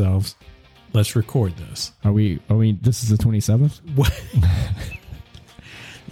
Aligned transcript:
ourselves, 0.00 0.34
let's 0.92 1.14
record 1.16 1.56
this. 1.56 1.92
Are 2.04 2.12
we? 2.12 2.40
Are 2.48 2.56
we? 2.56 2.72
This 2.72 3.02
is 3.02 3.10
the 3.10 3.18
twenty 3.18 3.40
seventh. 3.40 3.80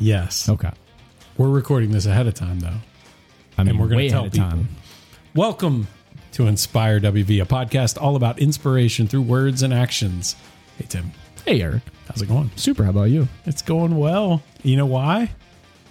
Yes. 0.00 0.48
Okay. 0.48 0.70
We're 1.36 1.48
recording 1.48 1.90
this 1.90 2.06
ahead 2.06 2.28
of 2.28 2.34
time, 2.34 2.60
though. 2.60 2.68
I 3.56 3.62
mean, 3.64 3.70
And 3.70 3.80
we're 3.80 3.88
gonna 3.88 3.96
way 3.96 4.08
tell 4.08 4.30
people. 4.30 4.38
time. 4.48 4.68
Welcome 5.34 5.88
to 6.32 6.46
Inspire 6.46 7.00
WV, 7.00 7.42
a 7.42 7.44
podcast 7.44 8.00
all 8.00 8.14
about 8.14 8.38
inspiration 8.38 9.08
through 9.08 9.22
words 9.22 9.62
and 9.64 9.74
actions. 9.74 10.36
Hey, 10.76 10.86
Tim. 10.88 11.10
Hey, 11.44 11.60
Eric. 11.62 11.82
How's 12.06 12.22
it 12.22 12.28
going? 12.28 12.48
Super. 12.54 12.84
How 12.84 12.90
about 12.90 13.10
you? 13.10 13.26
It's 13.44 13.60
going 13.62 13.96
well. 13.96 14.40
You 14.62 14.76
know 14.76 14.86
why? 14.86 15.32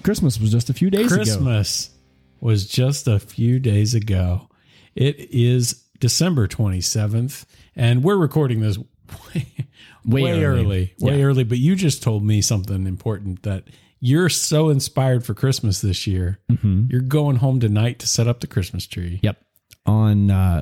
Christmas 0.04 0.40
was 0.40 0.52
just 0.54 0.70
a 0.70 0.74
few 0.74 0.90
days 0.90 1.08
ago. 1.12 1.16
Christmas 1.16 1.90
was 2.40 2.66
just 2.66 3.10
a 3.10 3.20
few 3.20 3.60
days 3.60 3.94
ago. 3.94 4.48
It 4.96 5.18
is 5.34 5.84
December 6.00 6.48
27th, 6.48 7.44
and 7.78 8.04
we're 8.04 8.18
recording 8.18 8.60
this 8.60 8.78
way, 9.34 9.48
Way 10.06 10.24
way, 10.24 10.44
early. 10.44 10.64
early. 10.64 10.94
Way 11.00 11.24
early. 11.24 11.44
But 11.46 11.60
you 11.60 11.76
just 11.76 12.04
told 12.04 12.24
me 12.24 12.42
something 12.42 12.86
important 12.88 13.44
that 13.44 13.64
you're 14.00 14.30
so 14.30 14.70
inspired 14.70 15.26
for 15.26 15.34
Christmas 15.34 15.82
this 15.82 16.06
year. 16.08 16.40
Mhm. 16.52 16.92
You're 16.92 17.02
going 17.02 17.38
home 17.38 17.60
tonight 17.60 18.00
to 18.00 18.08
set 18.08 18.28
up 18.28 18.40
the 18.42 18.48
Christmas 18.48 18.86
tree. 18.88 19.20
Yep. 19.24 19.42
On 19.86 20.30
uh, 20.32 20.62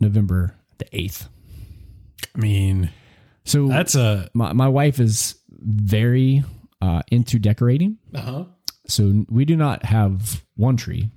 November 0.00 0.56
the 0.78 0.86
eighth. 0.92 1.28
I 2.34 2.38
mean, 2.38 2.90
So 3.44 3.68
that's 3.68 3.94
a. 3.94 4.30
my 4.34 4.52
my 4.54 4.68
wife 4.68 4.98
is 5.00 5.34
very 5.50 6.42
uh, 6.80 7.02
into 7.10 7.38
decorating. 7.38 7.98
Uh-huh. 8.14 8.44
So 8.88 9.24
we 9.28 9.44
do 9.44 9.56
not 9.56 9.84
have 9.84 10.42
one 10.56 10.76
tree. 10.76 11.10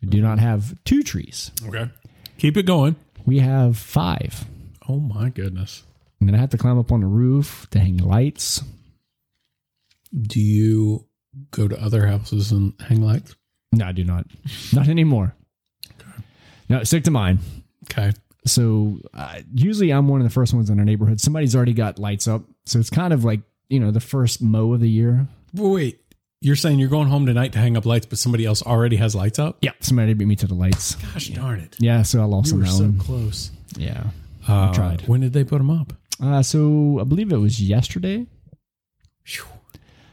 We 0.00 0.08
do 0.08 0.22
not 0.22 0.38
have 0.38 0.74
two 0.84 1.02
trees. 1.02 1.50
Okay. 1.66 1.90
Keep 2.38 2.56
it 2.56 2.62
going. 2.64 2.96
We 3.26 3.38
have 3.38 3.76
five. 3.76 4.44
Oh, 4.88 4.98
my 5.00 5.30
goodness. 5.30 5.84
And 6.20 6.28
then 6.28 6.34
I 6.34 6.38
have 6.38 6.50
to 6.50 6.58
climb 6.58 6.78
up 6.78 6.92
on 6.92 7.00
the 7.00 7.06
roof 7.06 7.66
to 7.70 7.78
hang 7.78 7.96
lights. 7.98 8.62
Do 10.20 10.40
you 10.40 11.06
go 11.50 11.68
to 11.68 11.80
other 11.80 12.06
houses 12.06 12.52
and 12.52 12.74
hang 12.80 13.02
lights? 13.02 13.36
No, 13.72 13.86
I 13.86 13.92
do 13.92 14.04
not. 14.04 14.26
Not 14.72 14.88
anymore. 14.88 15.34
No, 16.68 16.82
stick 16.84 17.04
to 17.04 17.10
mine. 17.10 17.38
Okay. 17.84 18.12
So 18.46 18.98
uh, 19.14 19.40
usually 19.54 19.92
I'm 19.92 20.08
one 20.08 20.20
of 20.20 20.24
the 20.24 20.32
first 20.32 20.54
ones 20.54 20.70
in 20.70 20.78
our 20.78 20.84
neighborhood. 20.84 21.20
Somebody's 21.20 21.54
already 21.54 21.74
got 21.74 21.98
lights 21.98 22.26
up. 22.26 22.42
So 22.66 22.78
it's 22.78 22.90
kind 22.90 23.12
of 23.12 23.24
like, 23.24 23.40
you 23.68 23.78
know, 23.80 23.90
the 23.90 24.00
first 24.00 24.42
mow 24.42 24.72
of 24.72 24.80
the 24.80 24.90
year. 24.90 25.28
Wait, 25.54 25.99
you're 26.40 26.56
saying 26.56 26.78
you're 26.78 26.88
going 26.88 27.08
home 27.08 27.26
tonight 27.26 27.52
to 27.52 27.58
hang 27.58 27.76
up 27.76 27.84
lights, 27.84 28.06
but 28.06 28.18
somebody 28.18 28.46
else 28.46 28.62
already 28.62 28.96
has 28.96 29.14
lights 29.14 29.38
up? 29.38 29.58
Yeah. 29.60 29.72
Somebody 29.80 30.14
beat 30.14 30.26
me 30.26 30.36
to 30.36 30.46
the 30.46 30.54
lights. 30.54 30.94
Gosh 30.96 31.28
darn 31.28 31.60
it. 31.60 31.76
Yeah. 31.78 32.02
So 32.02 32.20
I 32.20 32.24
lost 32.24 32.48
You 32.48 32.54
on 32.54 32.58
were 32.60 32.66
that 32.66 32.72
so 32.72 32.84
one. 32.84 32.98
close. 32.98 33.50
Yeah. 33.76 34.04
Uh, 34.48 34.72
tried. 34.72 35.06
When 35.06 35.20
did 35.20 35.32
they 35.32 35.44
put 35.44 35.58
them 35.58 35.70
up? 35.70 35.92
Uh, 36.22 36.42
so 36.42 36.98
I 37.00 37.04
believe 37.04 37.32
it 37.32 37.36
was 37.36 37.60
yesterday. 37.62 38.26
Phew. 39.24 39.44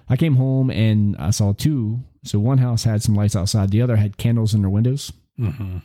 I 0.09 0.16
came 0.17 0.36
home 0.36 0.70
and 0.70 1.16
I 1.17 1.31
saw 1.31 1.53
two. 1.53 2.00
So 2.23 2.39
one 2.39 2.58
house 2.58 2.83
had 2.83 3.02
some 3.02 3.16
lights 3.16 3.36
outside. 3.36 3.72
The 3.72 3.81
other 3.81 3.95
had 3.95 4.17
candles 4.17 4.53
in 4.53 4.61
their 4.61 4.70
windows. 4.70 5.11
Mm-hmm. 5.39 5.78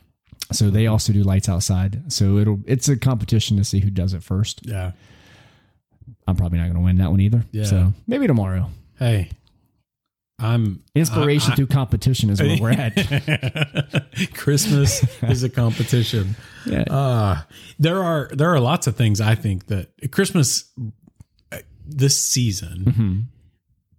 So 0.53 0.71
they 0.71 0.87
also 0.87 1.13
do 1.13 1.23
lights 1.23 1.49
outside. 1.49 2.13
So 2.13 2.39
it'll 2.39 2.61
it's 2.67 2.89
a 2.89 2.97
competition 2.97 3.57
to 3.59 3.65
see 3.65 3.81
who 3.81 3.91
does 3.91 4.13
it 4.13 4.23
first. 4.23 4.61
Yeah. 4.67 4.93
I'm 6.27 6.37
probably 6.37 6.59
not 6.59 6.65
going 6.65 6.75
to 6.77 6.81
win 6.81 6.99
that 6.99 7.11
one 7.11 7.21
either. 7.21 7.45
Yeah. 7.53 7.65
So 7.65 7.93
maybe 8.07 8.27
tomorrow. 8.27 8.71
Hey, 8.99 9.31
I'm 10.43 10.83
Inspiration 10.95 11.53
I- 11.53 11.55
through 11.57 11.69
competition 11.69 12.31
is 12.31 12.41
where 12.41 12.59
we're 12.61 12.71
at. 12.71 14.11
Christmas 14.35 15.05
is 15.23 15.43
a 15.43 15.49
competition. 15.49 16.37
Yeah. 16.67 16.83
Uh, 16.91 17.43
there 17.79 18.03
are 18.03 18.29
there 18.33 18.51
are 18.51 18.61
lots 18.61 18.87
of 18.87 18.97
things 18.97 19.21
I 19.21 19.35
think 19.35 19.67
that 19.67 19.89
Christmas 20.13 20.65
uh, 21.53 21.59
this 21.87 22.17
season 22.17 22.85
Mhm. 22.85 23.25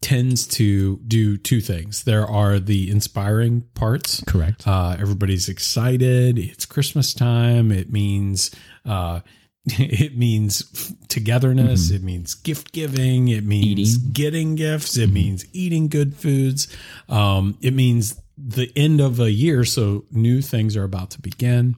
tends 0.02 0.46
to 0.48 0.98
do 1.08 1.38
two 1.38 1.62
things. 1.62 2.04
There 2.04 2.26
are 2.26 2.60
the 2.60 2.90
inspiring 2.90 3.62
parts 3.74 4.22
Correct. 4.28 4.68
Uh, 4.68 4.96
everybody's 5.00 5.48
excited. 5.50 6.38
It's 6.38 6.66
Christmas 6.66 7.14
time. 7.14 7.72
It 7.72 7.92
means 7.92 8.52
uh, 8.86 9.22
it 9.66 10.18
means 10.18 10.94
togetherness. 11.08 11.90
It 11.92 12.04
means 12.04 12.34
gift 12.36 12.72
giving. 12.74 13.30
It 13.30 13.46
means 13.46 13.96
Eating. 13.98 14.12
getting 14.12 14.56
gifts. 14.56 14.98
It 14.98 15.12
means 15.12 15.46
eating 15.54 15.88
good 15.88 16.16
foods. 16.16 16.68
Um, 17.08 17.58
it 17.62 17.74
means 17.74 18.20
the 18.38 18.72
end 18.76 19.00
of 19.00 19.20
a 19.20 19.32
year, 19.32 19.64
so 19.64 20.06
new 20.12 20.42
things 20.42 20.76
are 20.76 20.84
about 20.84 21.12
to 21.12 21.22
begin. 21.22 21.76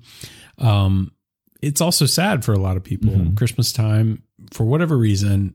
Um, 0.58 1.12
it's 1.62 1.82
also 1.82 2.06
sad 2.06 2.44
for 2.46 2.54
a 2.54 2.60
lot 2.60 2.78
of 2.78 2.84
people. 2.84 3.12
Mhm. 3.12 3.38
Christmas 3.38 3.72
time, 3.72 4.24
for 4.52 4.66
whatever 4.66 4.98
reason, 4.98 5.54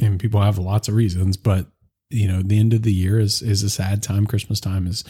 and 0.00 0.18
people 0.18 0.40
have 0.40 0.58
lots 0.58 0.88
of 0.88 0.94
reasons, 0.94 1.36
but 1.36 1.66
you 2.10 2.26
know, 2.28 2.42
the 2.42 2.58
end 2.58 2.72
of 2.74 2.82
the 2.82 2.92
year 2.92 3.18
is 3.18 3.42
is 3.42 3.62
a 3.62 3.70
sad 3.70 4.02
time. 4.02 4.26
Christmas 4.26 4.60
time 4.60 4.86
is 4.86 5.04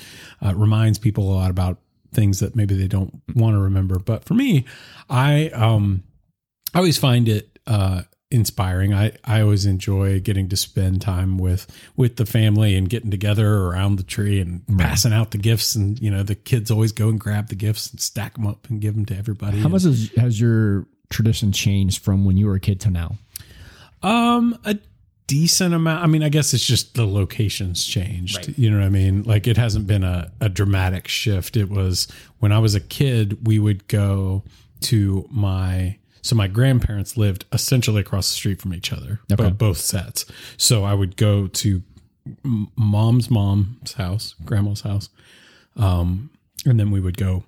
uh, 0.44 0.54
reminds 0.54 0.98
people 0.98 1.32
a 1.32 1.34
lot 1.34 1.50
about 1.50 1.78
things 2.12 2.40
that 2.40 2.54
maybe 2.56 2.74
they 2.74 2.86
don't 2.88 3.20
want 3.34 3.54
to 3.54 3.58
remember. 3.60 3.98
But 3.98 4.24
for 4.24 4.34
me, 4.34 4.64
I 5.10 5.48
um 5.50 6.02
I 6.74 6.78
always 6.78 6.98
find 6.98 7.28
it 7.28 7.58
uh 7.66 8.02
inspiring. 8.30 8.92
I 8.92 9.12
I 9.24 9.40
always 9.40 9.64
enjoy 9.64 10.20
getting 10.20 10.48
to 10.48 10.56
spend 10.56 11.00
time 11.00 11.38
with 11.38 11.66
with 11.96 12.16
the 12.16 12.26
family 12.26 12.74
and 12.76 12.88
getting 12.88 13.10
together 13.10 13.66
around 13.66 13.96
the 13.96 14.02
tree 14.02 14.40
and 14.40 14.62
passing 14.78 15.12
out 15.12 15.30
the 15.30 15.38
gifts 15.38 15.74
and 15.76 15.98
you 16.00 16.10
know 16.10 16.22
the 16.22 16.34
kids 16.34 16.70
always 16.70 16.92
go 16.92 17.08
and 17.08 17.20
grab 17.20 17.48
the 17.48 17.54
gifts 17.54 17.90
and 17.90 18.00
stack 18.00 18.34
them 18.34 18.46
up 18.46 18.68
and 18.68 18.80
give 18.80 18.94
them 18.94 19.06
to 19.06 19.16
everybody. 19.16 19.60
How 19.60 19.68
much 19.68 19.84
has, 19.84 20.10
has 20.16 20.40
your 20.40 20.86
tradition 21.10 21.52
changed 21.52 22.02
from 22.02 22.24
when 22.24 22.36
you 22.36 22.46
were 22.46 22.56
a 22.56 22.60
kid 22.60 22.80
to 22.80 22.90
now? 22.90 23.16
Um, 24.02 24.58
a 24.64 24.78
decent 25.26 25.74
amount. 25.74 26.02
I 26.02 26.06
mean, 26.06 26.22
I 26.22 26.28
guess 26.28 26.52
it's 26.52 26.66
just 26.66 26.94
the 26.94 27.06
locations 27.06 27.86
changed. 27.86 28.58
You 28.58 28.70
know 28.70 28.78
what 28.78 28.86
I 28.86 28.90
mean? 28.90 29.22
Like 29.22 29.46
it 29.46 29.56
hasn't 29.56 29.86
been 29.86 30.04
a, 30.04 30.30
a 30.40 30.48
dramatic 30.48 31.08
shift. 31.08 31.56
It 31.56 31.70
was 31.70 32.08
when 32.40 32.52
I 32.52 32.58
was 32.58 32.74
a 32.74 32.80
kid, 32.80 33.46
we 33.46 33.58
would 33.58 33.86
go 33.88 34.42
to 34.82 35.26
my 35.30 35.96
so 36.24 36.34
my 36.34 36.48
grandparents 36.48 37.16
lived 37.18 37.44
essentially 37.52 38.00
across 38.00 38.28
the 38.30 38.34
street 38.34 38.60
from 38.62 38.72
each 38.72 38.92
other, 38.92 39.20
Okay. 39.30 39.50
both, 39.50 39.76
sets. 39.76 40.24
So 40.56 40.82
I 40.82 40.94
would 40.94 41.16
go 41.16 41.46
to 41.48 41.82
m- 42.44 42.68
mom's 42.76 43.30
mom's 43.30 43.92
house, 43.92 44.34
grandma's 44.44 44.80
house, 44.80 45.10
um, 45.76 46.30
and 46.64 46.80
then 46.80 46.90
we 46.90 46.98
would 47.00 47.18
go 47.18 47.44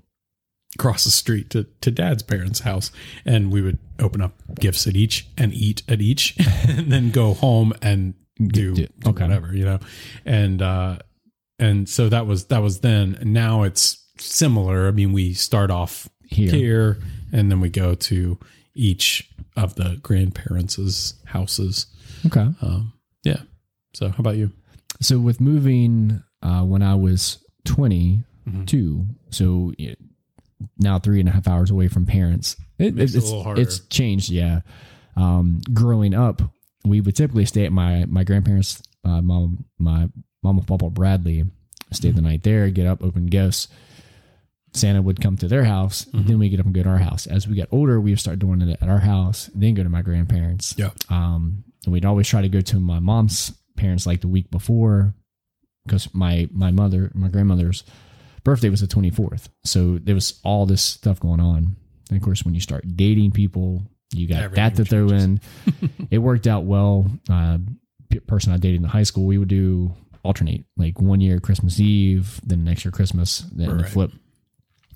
across 0.75 1.04
the 1.04 1.10
street 1.10 1.48
to, 1.50 1.65
to 1.81 1.91
dad's 1.91 2.22
parents' 2.22 2.60
house 2.60 2.92
and 3.25 3.50
we 3.50 3.62
would 3.62 3.78
open 3.98 4.20
up 4.20 4.34
gifts 4.60 4.86
at 4.86 4.94
each 4.94 5.26
and 5.38 5.54
eat 5.54 5.82
at 5.88 6.03
each 6.03 6.36
and 6.69 6.92
then 6.92 7.10
go 7.10 7.32
home 7.32 7.72
and 7.81 8.12
do, 8.38 8.75
do- 8.75 8.86
do 8.98 9.09
okay. 9.10 9.25
whatever, 9.25 9.54
you 9.56 9.65
know. 9.65 9.78
And 10.26 10.60
uh 10.60 10.98
and 11.59 11.88
so 11.88 12.10
that 12.10 12.26
was 12.26 12.47
that 12.48 12.60
was 12.60 12.81
then. 12.81 13.19
Now 13.22 13.62
it's 13.62 14.04
similar. 14.19 14.86
I 14.86 14.91
mean, 14.91 15.15
we 15.15 15.32
start 15.32 15.70
off 15.70 16.10
Here. 16.26 16.50
here 16.53 16.98
and 17.32 17.50
then 17.50 17.60
we 17.60 17.70
go 17.70 17.94
to 17.94 18.38
each 18.76 19.31
of 19.56 19.75
the 19.75 19.98
grandparents' 20.03 21.14
houses. 21.25 21.87
Okay. 22.26 22.47
Um 22.62 22.92
yeah. 23.25 23.42
So 23.94 24.09
how 24.09 24.19
about 24.19 24.37
you? 24.37 24.53
So 25.00 25.19
with 25.19 25.41
moving 25.41 26.22
uh, 26.42 26.62
when 26.62 26.82
I 26.82 26.94
was 26.94 27.38
22, 27.65 28.25
Mm-hmm. 28.48 29.10
so 29.31 29.72
now 30.78 30.98
three 31.00 31.19
and 31.19 31.28
a 31.28 31.32
half 31.32 31.48
hours 31.48 31.70
away 31.70 31.88
from 31.88 32.06
parents, 32.06 32.54
it, 32.78 32.97
it 32.98 33.15
it's 33.15 33.32
it's 33.59 33.81
changed. 33.88 34.31
Yeah. 34.31 34.60
Um, 35.16 35.60
growing 35.75 36.15
up, 36.15 36.42
we 36.84 37.00
would 37.00 37.16
typically 37.16 37.44
stay 37.47 37.65
at 37.66 37.72
my 37.72 38.04
my 38.06 38.22
grandparents, 38.22 38.82
uh, 39.04 39.20
mom, 39.20 39.65
my 39.78 40.09
mom 40.45 40.59
and 40.59 40.66
papa 40.66 40.91
Bradley, 40.91 41.45
stay 41.92 42.09
Mm-hmm. 42.10 42.16
the 42.16 42.22
night 42.22 42.42
there, 42.45 42.71
get 42.71 42.86
up, 42.86 43.03
open 43.03 43.27
gifts. 43.27 43.66
Santa 44.76 45.02
would 45.02 45.20
come 45.20 45.36
to 45.38 45.48
their 45.48 45.64
house, 45.64 46.04
Mm-hmm. 46.06 46.26
then 46.28 46.38
we 46.38 46.48
get 46.48 46.60
up 46.60 46.66
and 46.66 46.74
go 46.74 46.82
to 46.82 46.88
our 46.88 46.98
house. 46.98 47.26
As 47.26 47.46
we 47.48 47.56
got 47.56 47.68
older, 47.70 48.00
we 48.00 48.10
would 48.12 48.20
start 48.20 48.38
doing 48.38 48.60
it 48.62 48.78
at 48.80 48.88
our 48.88 48.98
house, 49.00 49.50
then 49.54 49.74
go 49.74 49.82
to 49.82 49.88
my 49.88 50.02
grandparents. 50.02 50.74
Yeah. 50.76 50.90
Um, 51.08 51.64
and 51.84 51.92
we'd 51.92 52.04
always 52.04 52.28
try 52.28 52.42
to 52.42 52.48
go 52.48 52.60
to 52.60 52.80
my 52.80 52.98
mom's 53.00 53.52
parents 53.76 54.06
like 54.06 54.20
the 54.22 54.28
week 54.28 54.50
before 54.50 55.14
because 55.84 56.12
my 56.14 56.48
my 56.52 56.70
mother, 56.70 57.10
my 57.14 57.28
grandmother's 57.28 57.84
birthday 58.44 58.68
was 58.70 58.80
the 58.80 58.86
24th. 58.86 59.48
So 59.64 59.98
there 60.02 60.14
was 60.14 60.40
all 60.44 60.66
this 60.66 60.82
stuff 60.82 61.20
going 61.20 61.40
on. 61.40 61.76
And 62.10 62.16
of 62.16 62.22
course, 62.22 62.44
when 62.44 62.54
you 62.54 62.60
start 62.60 62.84
dating 62.96 63.32
people, 63.32 63.82
you 64.12 64.28
got 64.28 64.42
Everything 64.42 64.64
that 64.64 64.76
to 64.76 64.84
throw 64.84 65.08
in. 65.08 65.40
it 66.10 66.18
worked 66.18 66.46
out 66.46 66.64
well. 66.64 67.10
Uh, 67.28 67.58
person 68.26 68.52
I 68.52 68.56
dated 68.56 68.80
in 68.82 68.88
high 68.88 69.02
school, 69.02 69.26
we 69.26 69.36
would 69.38 69.48
do 69.48 69.92
alternate 70.22 70.64
like 70.76 71.00
one 71.00 71.20
year 71.20 71.38
Christmas 71.40 71.78
Eve, 71.78 72.40
then 72.44 72.64
next 72.64 72.84
year 72.84 72.92
Christmas, 72.92 73.40
then 73.52 73.68
the 73.68 73.74
Right. 73.82 73.88
flip. 73.92 74.12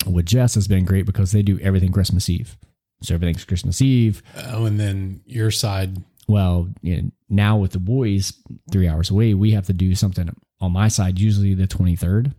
With 0.07 0.27
Jess 0.27 0.55
has 0.55 0.67
been 0.67 0.85
great 0.85 1.07
because 1.07 1.33
they 1.33 1.43
do 1.43 1.59
everything 1.61 1.93
Christmas 1.93 2.29
Eve. 2.29 2.57
So 3.03 3.15
everything's 3.15 3.45
Christmas 3.45 3.81
Eve. 3.83 4.23
Oh, 4.47 4.65
and 4.67 4.79
then 4.79 5.21
your 5.27 5.51
side 5.51 6.03
Well, 6.29 6.69
you 6.83 6.97
know, 7.03 7.11
now 7.29 7.57
with 7.57 7.73
the 7.73 7.79
boys 7.79 8.33
three 8.71 8.87
hours 8.89 9.11
away, 9.11 9.35
we 9.35 9.53
have 9.53 9.67
to 9.67 9.73
do 9.73 9.95
something 9.95 10.35
on 10.61 10.73
my 10.73 10.89
side, 10.89 11.19
usually 11.19 11.55
the 11.55 11.67
23rd. 11.67 12.35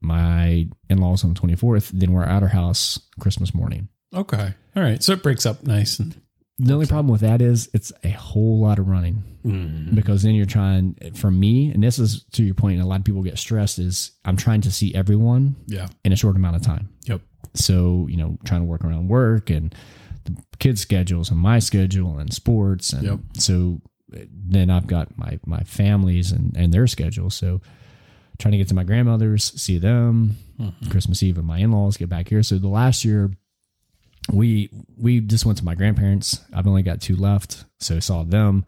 My 0.00 0.68
in 0.90 0.98
laws 0.98 1.24
on 1.24 1.32
the 1.32 1.40
24th. 1.40 1.90
Then 1.90 2.12
we're 2.12 2.24
at 2.24 2.42
our 2.42 2.48
house 2.48 3.00
Christmas 3.20 3.54
morning. 3.54 3.88
Okay. 4.12 4.54
All 4.76 4.82
right. 4.82 5.02
So 5.02 5.12
it 5.14 5.22
breaks 5.22 5.46
up 5.46 5.62
nice 5.64 5.98
and 5.98 6.20
The 6.58 6.72
only 6.72 6.86
problem 6.86 7.10
with 7.10 7.22
that 7.22 7.42
is 7.42 7.68
it's 7.74 7.92
a 8.04 8.10
whole 8.10 8.60
lot 8.60 8.78
of 8.78 8.88
running 8.88 9.22
Mm-hmm. 9.44 9.94
because 9.94 10.22
then 10.22 10.34
you're 10.34 10.46
trying, 10.46 10.96
for 11.14 11.30
me, 11.30 11.70
and 11.70 11.82
this 11.82 11.98
is 11.98 12.24
to 12.32 12.42
your 12.42 12.54
point, 12.54 12.76
and 12.76 12.82
a 12.82 12.86
lot 12.86 13.00
of 13.00 13.04
people 13.04 13.22
get 13.22 13.36
stressed, 13.38 13.78
is 13.78 14.12
I'm 14.24 14.38
trying 14.38 14.62
to 14.62 14.72
see 14.72 14.94
everyone 14.94 15.56
yeah. 15.66 15.88
in 16.02 16.12
a 16.12 16.16
short 16.16 16.36
amount 16.36 16.56
of 16.56 16.62
time. 16.62 16.88
Yep. 17.04 17.20
So, 17.52 18.06
you 18.08 18.16
know, 18.16 18.38
trying 18.46 18.62
to 18.62 18.64
work 18.64 18.82
around 18.84 19.08
work 19.08 19.50
and 19.50 19.74
the 20.24 20.34
kids' 20.58 20.80
schedules 20.80 21.30
and 21.30 21.38
my 21.38 21.58
schedule 21.58 22.18
and 22.18 22.32
sports. 22.32 22.94
And 22.94 23.02
Yep. 23.02 23.18
so 23.36 23.82
then 24.08 24.70
I've 24.70 24.86
got 24.86 25.18
my, 25.18 25.38
my 25.44 25.60
families 25.64 26.32
and, 26.32 26.56
and 26.56 26.72
their 26.72 26.86
schedules. 26.86 27.34
So 27.34 27.60
trying 28.38 28.52
to 28.52 28.58
get 28.58 28.68
to 28.68 28.74
my 28.74 28.84
grandmother's, 28.84 29.44
see 29.60 29.76
them, 29.78 30.36
Mm-hmm. 30.58 30.88
Christmas 30.88 31.20
Eve 31.22 31.36
and 31.36 31.46
my 31.46 31.58
in-laws, 31.58 31.96
get 31.98 32.08
back 32.08 32.28
here. 32.28 32.42
So 32.44 32.58
the 32.58 32.68
last 32.68 33.04
year 33.04 33.30
we, 34.32 34.70
we 34.96 35.20
just 35.20 35.44
went 35.44 35.58
to 35.58 35.64
my 35.64 35.74
grandparents. 35.74 36.40
I've 36.52 36.66
only 36.66 36.82
got 36.82 37.00
two 37.00 37.16
left. 37.16 37.64
So 37.80 38.00
saw 38.00 38.22
them, 38.24 38.64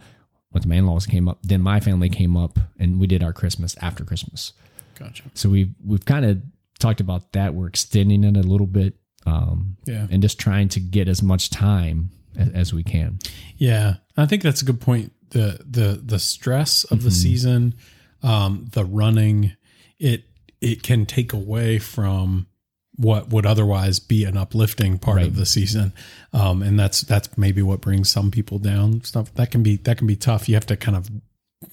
to 0.60 0.66
my 0.68 0.76
in-laws 0.76 1.04
came 1.04 1.28
up. 1.28 1.38
Then 1.42 1.60
my 1.60 1.80
family 1.80 2.08
came 2.08 2.34
up 2.34 2.58
and 2.78 2.98
we 2.98 3.06
did 3.06 3.22
our 3.22 3.32
Christmas 3.34 3.76
after 3.82 4.04
Christmas. 4.04 4.54
Gotcha. 4.98 5.24
So 5.34 5.50
we've 5.50 5.74
we've 5.84 6.04
kind 6.06 6.24
of 6.24 6.40
talked 6.78 7.00
about 7.02 7.32
that. 7.32 7.52
We're 7.52 7.66
extending 7.66 8.24
it 8.24 8.38
a 8.38 8.42
little 8.42 8.66
bit, 8.66 8.94
um, 9.26 9.76
Yeah. 9.84 10.06
and 10.10 10.22
just 10.22 10.38
trying 10.40 10.70
to 10.70 10.80
get 10.80 11.08
as 11.08 11.22
much 11.22 11.50
time 11.50 12.08
as, 12.38 12.48
as 12.50 12.72
we 12.74 12.82
can. 12.82 13.18
Yeah, 13.58 13.96
I 14.16 14.24
think 14.24 14.42
that's 14.42 14.62
a 14.62 14.64
good 14.64 14.80
point. 14.80 15.12
the 15.30 15.60
the 15.68 16.00
The 16.02 16.18
stress 16.18 16.84
of 16.84 17.02
the 17.02 17.10
season, 17.10 17.74
um, 18.22 18.68
the 18.72 18.84
running, 18.86 19.52
it 19.98 20.24
it 20.62 20.82
can 20.82 21.04
take 21.04 21.34
away 21.34 21.78
from 21.78 22.46
what 22.96 23.28
would 23.30 23.44
otherwise 23.46 23.98
be 23.98 24.24
an 24.24 24.36
uplifting 24.36 24.98
part 24.98 25.16
Right. 25.18 25.26
of 25.26 25.36
the 25.36 25.46
season, 25.46 25.92
um, 26.32 26.62
and 26.62 26.78
that's 26.78 27.02
that's 27.02 27.28
maybe 27.36 27.62
what 27.62 27.80
brings 27.80 28.08
some 28.08 28.30
people 28.30 28.58
down. 28.58 29.02
Stuff 29.04 29.32
that 29.34 29.50
can 29.50 29.62
be 29.62 29.76
that 29.78 29.98
can 29.98 30.06
be 30.06 30.16
tough. 30.16 30.48
You 30.48 30.54
have 30.54 30.66
to 30.66 30.76
kind 30.76 30.96
of 30.96 31.08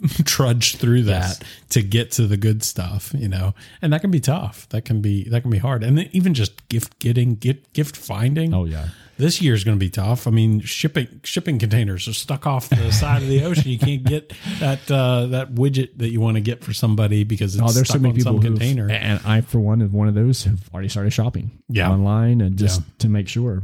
trudge 0.25 0.77
through 0.77 1.03
that 1.03 1.37
Yes. 1.39 1.39
to 1.69 1.81
get 1.81 2.11
to 2.13 2.27
the 2.27 2.37
good 2.37 2.63
stuff, 2.63 3.13
you 3.17 3.27
know, 3.27 3.53
and 3.81 3.91
that 3.93 4.01
can 4.01 4.11
be 4.11 4.19
tough. 4.19 4.67
That 4.69 4.85
can 4.85 5.01
be 5.01 5.27
that 5.29 5.41
can 5.41 5.51
be 5.51 5.57
hard, 5.59 5.83
and 5.83 5.97
then 5.97 6.09
even 6.11 6.33
just 6.33 6.67
gift 6.69 6.99
getting, 6.99 7.35
gift 7.35 7.73
gift 7.73 7.95
finding. 7.97 8.53
Oh 8.53 8.65
yeah, 8.65 8.89
This 9.17 9.41
year 9.41 9.53
is 9.53 9.63
going 9.63 9.77
to 9.77 9.79
be 9.79 9.89
tough. 9.91 10.25
I 10.27 10.31
mean, 10.31 10.59
shipping 10.61 11.21
shipping 11.23 11.59
containers 11.59 12.07
are 12.07 12.13
stuck 12.13 12.47
off 12.47 12.69
the 12.69 12.91
side 12.91 13.21
of 13.21 13.27
the 13.27 13.43
ocean. 13.43 13.69
You 13.69 13.77
can't 13.77 14.03
get 14.03 14.33
that 14.59 14.89
uh, 14.89 15.27
that 15.27 15.53
widget 15.53 15.97
that 15.99 16.09
you 16.09 16.19
want 16.19 16.35
to 16.35 16.41
get 16.41 16.63
for 16.63 16.73
somebody 16.73 17.23
because 17.23 17.55
it's 17.55 17.61
oh, 17.63 17.71
there's 17.71 17.87
stuck 17.87 17.97
so 17.97 18.01
many 18.01 18.13
on 18.13 18.15
people 18.17 18.41
container. 18.41 18.89
and 18.89 19.19
I 19.25 19.41
for 19.41 19.59
one 19.59 19.81
of 19.81 19.93
one 19.93 20.07
of 20.07 20.15
those 20.15 20.43
have 20.45 20.67
already 20.73 20.89
started 20.89 21.11
shopping 21.11 21.51
Yeah. 21.69 21.91
online 21.91 22.41
and 22.41 22.57
just 22.57 22.81
to 22.99 23.09
make 23.09 23.27
sure. 23.27 23.63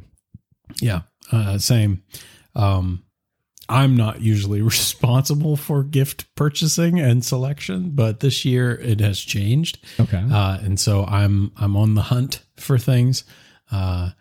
Yeah, 0.82 1.02
uh, 1.32 1.58
same. 1.58 2.04
Um, 2.56 3.04
I'm 3.68 3.96
not 3.98 4.22
usually 4.22 4.62
responsible 4.76 5.58
for 5.58 5.84
gift 5.84 6.34
purchasing 6.36 7.00
and 7.00 7.26
selection, 7.26 7.92
but 7.92 8.20
this 8.20 8.46
year 8.46 8.74
it 8.76 9.00
has 9.00 9.20
changed, 9.20 9.80
Okay, 10.00 10.24
uh, 10.32 10.60
and 10.62 10.80
so 10.80 11.06
I'm 11.06 11.52
I'm 11.58 11.76
on 11.76 11.96
the 11.96 12.04
hunt 12.04 12.44
for 12.58 12.78
things, 12.78 13.24
uh, 13.72 14.12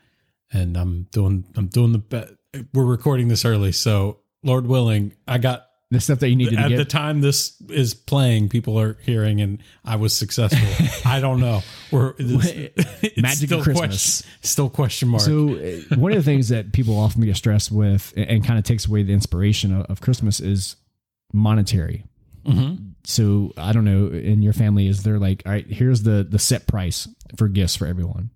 and 0.53 0.77
I'm 0.77 1.07
doing 1.13 1.45
I'm 1.57 1.69
doing 1.69 1.93
the 1.93 1.99
best. 1.99 2.35
We're 2.73 2.85
recording 2.85 3.29
this 3.29 3.45
early, 3.45 3.73
so 3.73 4.19
Lord 4.43 4.67
willing, 4.67 5.15
I 5.27 5.39
got 5.39 5.67
the 5.91 6.01
stuff 6.01 6.19
that 6.19 6.29
you 6.29 6.37
needed 6.37 6.57
to 6.57 6.63
at 6.63 6.77
the 6.77 6.85
time 6.85 7.23
this 7.23 7.61
is 7.71 7.95
playing, 7.95 8.51
people 8.51 8.79
are 8.79 8.99
hearing, 9.03 9.41
and 9.41 9.63
I 9.85 9.97
was 9.97 10.15
successful. 10.15 10.87
I 11.11 11.21
don't 11.21 11.41
know. 11.41 11.63
We're 11.91 12.15
it's, 12.19 12.75
it's 13.03 13.23
Magic 13.23 13.49
still 13.49 13.59
of 13.61 13.65
Christmas. 13.65 14.23
Question, 14.23 14.39
still 14.43 14.71
question 14.71 15.09
mark. 15.09 15.23
So 15.23 15.55
uh, 15.55 15.97
one 15.97 16.13
of 16.13 16.19
the 16.19 16.23
things 16.23 16.51
that 16.51 16.73
people 16.73 16.99
often 16.99 17.23
get 17.23 17.37
stressed 17.37 17.73
with 17.73 18.13
and, 18.17 18.29
and 18.29 18.45
kind 18.45 18.59
of 18.59 18.65
takes 18.65 18.87
away 18.87 19.03
the 19.03 19.15
inspiration 19.15 19.75
of, 19.75 19.87
of 19.87 20.01
Christmas 20.01 20.41
is 20.41 20.77
monetary. 21.33 22.05
Mhm. 22.45 22.93
So 23.05 23.53
I 23.57 23.73
don't 23.73 23.85
know. 23.85 24.09
In 24.09 24.43
your 24.43 24.53
family, 24.53 24.89
is 24.89 25.03
there 25.05 25.19
like, 25.19 25.43
all 25.47 25.53
right, 25.53 25.67
here's 25.67 26.03
the 26.03 26.27
the 26.29 26.39
set 26.39 26.67
price 26.67 27.09
for 27.37 27.49
gifts 27.49 27.77
for 27.77 27.87
everyone? 27.87 28.31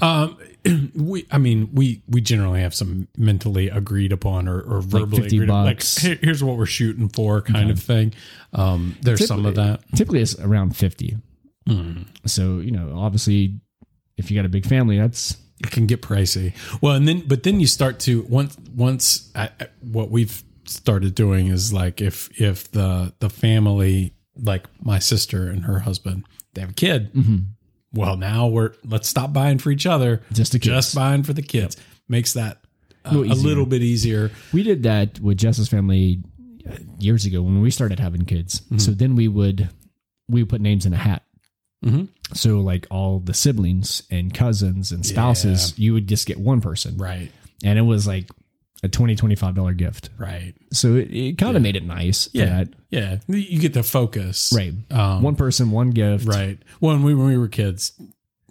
Um, 0.00 0.36
we, 0.94 1.26
I 1.30 1.38
mean, 1.38 1.70
we 1.72 2.02
we 2.08 2.20
generally 2.20 2.60
have 2.60 2.74
some 2.74 3.08
mentally 3.16 3.68
agreed 3.68 4.12
upon 4.12 4.48
or, 4.48 4.60
or 4.60 4.80
verbally 4.82 5.22
50 5.22 5.36
agreed 5.36 5.48
upon, 5.48 5.64
like 5.64 5.76
bucks. 5.78 5.98
"Here- 5.98 6.18
here's 6.22 6.42
what 6.44 6.56
we're 6.56 6.66
shooting 6.66 7.08
for, 7.08 7.40
kind 7.42 7.70
of 7.70 7.78
thing. 7.80 8.12
Um, 8.52 8.96
there's 9.02 9.26
some 9.26 9.46
of 9.46 9.54
that. 9.56 9.80
Typically, 9.94 10.20
it's 10.20 10.38
around 10.38 10.76
fifty. 10.76 11.16
Mm. 11.68 12.06
So 12.26 12.58
you 12.58 12.70
know, 12.72 12.94
obviously, 12.98 13.60
if 14.16 14.30
you 14.30 14.36
got 14.36 14.44
a 14.46 14.50
big 14.50 14.66
family, 14.66 14.98
that's 14.98 15.36
It 15.62 15.70
can 15.70 15.86
get 15.86 16.02
pricey. 16.02 16.54
Well, 16.80 16.94
and 16.94 17.06
then 17.06 17.24
but 17.26 17.42
then 17.42 17.60
you 17.60 17.66
start 17.66 18.00
to 18.00 18.22
once 18.22 18.56
once 18.74 19.30
I, 19.34 19.50
what 19.80 20.10
we've 20.10 20.42
started 20.66 21.14
doing 21.14 21.48
is 21.48 21.72
like 21.72 22.00
if 22.00 22.28
if 22.40 22.70
the 22.72 23.12
the 23.20 23.28
family 23.30 24.14
like 24.36 24.66
my 24.82 24.98
sister 24.98 25.48
and 25.48 25.64
her 25.64 25.80
husband 25.80 26.24
they 26.54 26.60
have 26.62 26.70
a 26.70 26.74
kid. 26.74 27.10
Well, 27.92 28.16
now 28.16 28.46
we're 28.46 28.72
let's 28.84 29.08
stop 29.08 29.32
buying 29.32 29.58
for 29.58 29.70
each 29.70 29.86
other, 29.86 30.22
Just 30.32 30.52
the 30.52 30.58
kids. 30.58 30.74
just 30.74 30.94
buying 30.94 31.22
for 31.22 31.32
the 31.32 31.42
kids. 31.42 31.76
Makes 32.08 32.34
that 32.34 32.58
uh, 33.04 33.10
a 33.16 33.34
little 33.34 33.66
bit 33.66 33.82
easier. 33.82 34.30
we 34.52 34.62
did 34.62 34.82
that 34.84 35.18
with 35.20 35.38
Jess's 35.38 35.68
family 35.68 36.22
uh, 36.68 36.76
years 36.98 37.24
ago 37.24 37.42
when 37.42 37.60
we 37.62 37.70
started 37.70 37.98
having 37.98 38.24
kids. 38.26 38.62
So 38.76 38.92
then 38.92 39.16
we 39.16 39.26
would 39.28 39.70
we 40.28 40.42
would 40.42 40.50
put 40.50 40.60
names 40.60 40.86
in 40.86 40.92
a 40.92 40.96
hat. 40.98 41.24
Mhm. 41.84 42.08
So 42.34 42.60
like 42.60 42.86
all 42.90 43.18
the 43.20 43.34
siblings 43.34 44.02
and 44.10 44.32
cousins 44.32 44.92
and 44.92 45.04
spouses, 45.04 45.76
you 45.78 45.92
would 45.94 46.06
just 46.06 46.26
get 46.26 46.38
one 46.38 46.60
person, 46.60 46.96
Right. 46.96 47.32
and 47.64 47.78
it 47.78 47.82
was 47.82 48.06
like 48.06 48.28
a 48.82 48.88
20 48.88 49.14
25 49.16 49.54
dollar 49.54 49.74
gift. 49.74 50.10
Right. 50.18 50.54
So 50.72 50.94
it, 50.96 51.10
it 51.12 51.38
kind 51.38 51.56
of 51.56 51.62
made 51.62 51.76
it 51.76 51.84
nice. 51.84 52.28
Yeah. 52.32 52.44
that. 52.64 52.68
Yeah. 52.90 53.16
You 53.28 53.60
get 53.60 53.74
the 53.74 53.82
focus. 53.82 54.52
right. 54.56 54.72
Um, 54.90 55.22
one 55.22 55.36
person, 55.36 55.70
one 55.70 55.90
gift. 55.90 56.26
Right. 56.26 56.58
Well, 56.80 56.94
when 56.94 57.02
we, 57.02 57.14
when 57.14 57.26
we 57.26 57.36
were 57.38 57.48
kids, 57.48 57.92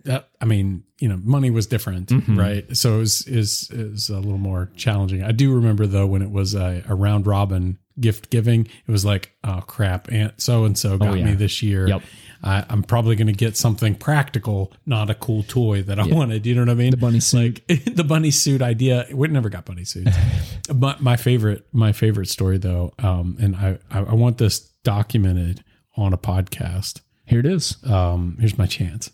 that 0.05 0.29
I 0.39 0.45
mean, 0.45 0.83
you 0.99 1.09
know, 1.09 1.19
money 1.23 1.49
was 1.51 1.67
different, 1.67 2.07
Mm-hmm. 2.09 2.39
right? 2.39 2.77
So 2.77 2.95
it 2.95 2.99
was 2.99 3.27
is 3.27 3.69
is 3.71 4.09
a 4.09 4.15
little 4.17 4.37
more 4.37 4.69
challenging. 4.75 5.23
I 5.23 5.31
do 5.33 5.53
remember 5.53 5.87
though 5.87 6.07
when 6.07 6.21
it 6.21 6.31
was 6.31 6.55
a, 6.55 6.83
a 6.87 6.95
round 6.95 7.27
robin 7.27 7.77
gift 7.99 8.29
giving, 8.29 8.65
it 8.65 8.91
was 8.91 9.03
like, 9.03 9.33
oh 9.43 9.61
crap, 9.67 10.11
Aunt 10.11 10.39
so 10.41 10.63
and 10.63 10.77
so 10.77 10.97
got 10.97 11.09
Oh, 11.09 11.13
yeah. 11.15 11.25
me 11.25 11.33
this 11.33 11.61
year. 11.61 11.87
Yep. 11.87 12.01
I, 12.41 12.65
I'm 12.69 12.83
probably 12.83 13.15
going 13.15 13.27
to 13.27 13.33
get 13.33 13.57
something 13.57 13.95
practical, 13.95 14.71
not 14.85 15.09
a 15.09 15.15
cool 15.15 15.43
toy 15.43 15.81
that 15.83 15.99
I 15.99 16.05
wanted. 16.07 16.45
You 16.45 16.55
know 16.55 16.61
what 16.61 16.69
I 16.69 16.73
mean? 16.75 16.91
The 16.91 16.97
bunny 16.97 17.19
suit. 17.19 17.61
the 17.67 18.03
bunny 18.03 18.31
suit 18.31 18.61
idea. 18.61 19.07
We 19.11 19.27
never 19.27 19.49
got 19.49 19.65
bunny 19.65 19.83
suits. 19.83 20.15
but 20.73 21.01
my 21.01 21.17
favorite, 21.17 21.67
my 21.73 21.91
favorite 21.91 22.27
story 22.29 22.57
though, 22.57 22.93
um, 22.99 23.35
and 23.41 23.55
I, 23.55 23.77
I 23.91 24.13
want 24.13 24.37
this 24.37 24.59
documented 24.83 25.63
on 25.97 26.13
a 26.13 26.17
podcast 26.17 27.01
Here 27.25 27.39
it 27.39 27.45
is. 27.45 27.75
um 27.85 28.37
here's 28.39 28.57
my 28.57 28.65
chance 28.65 29.11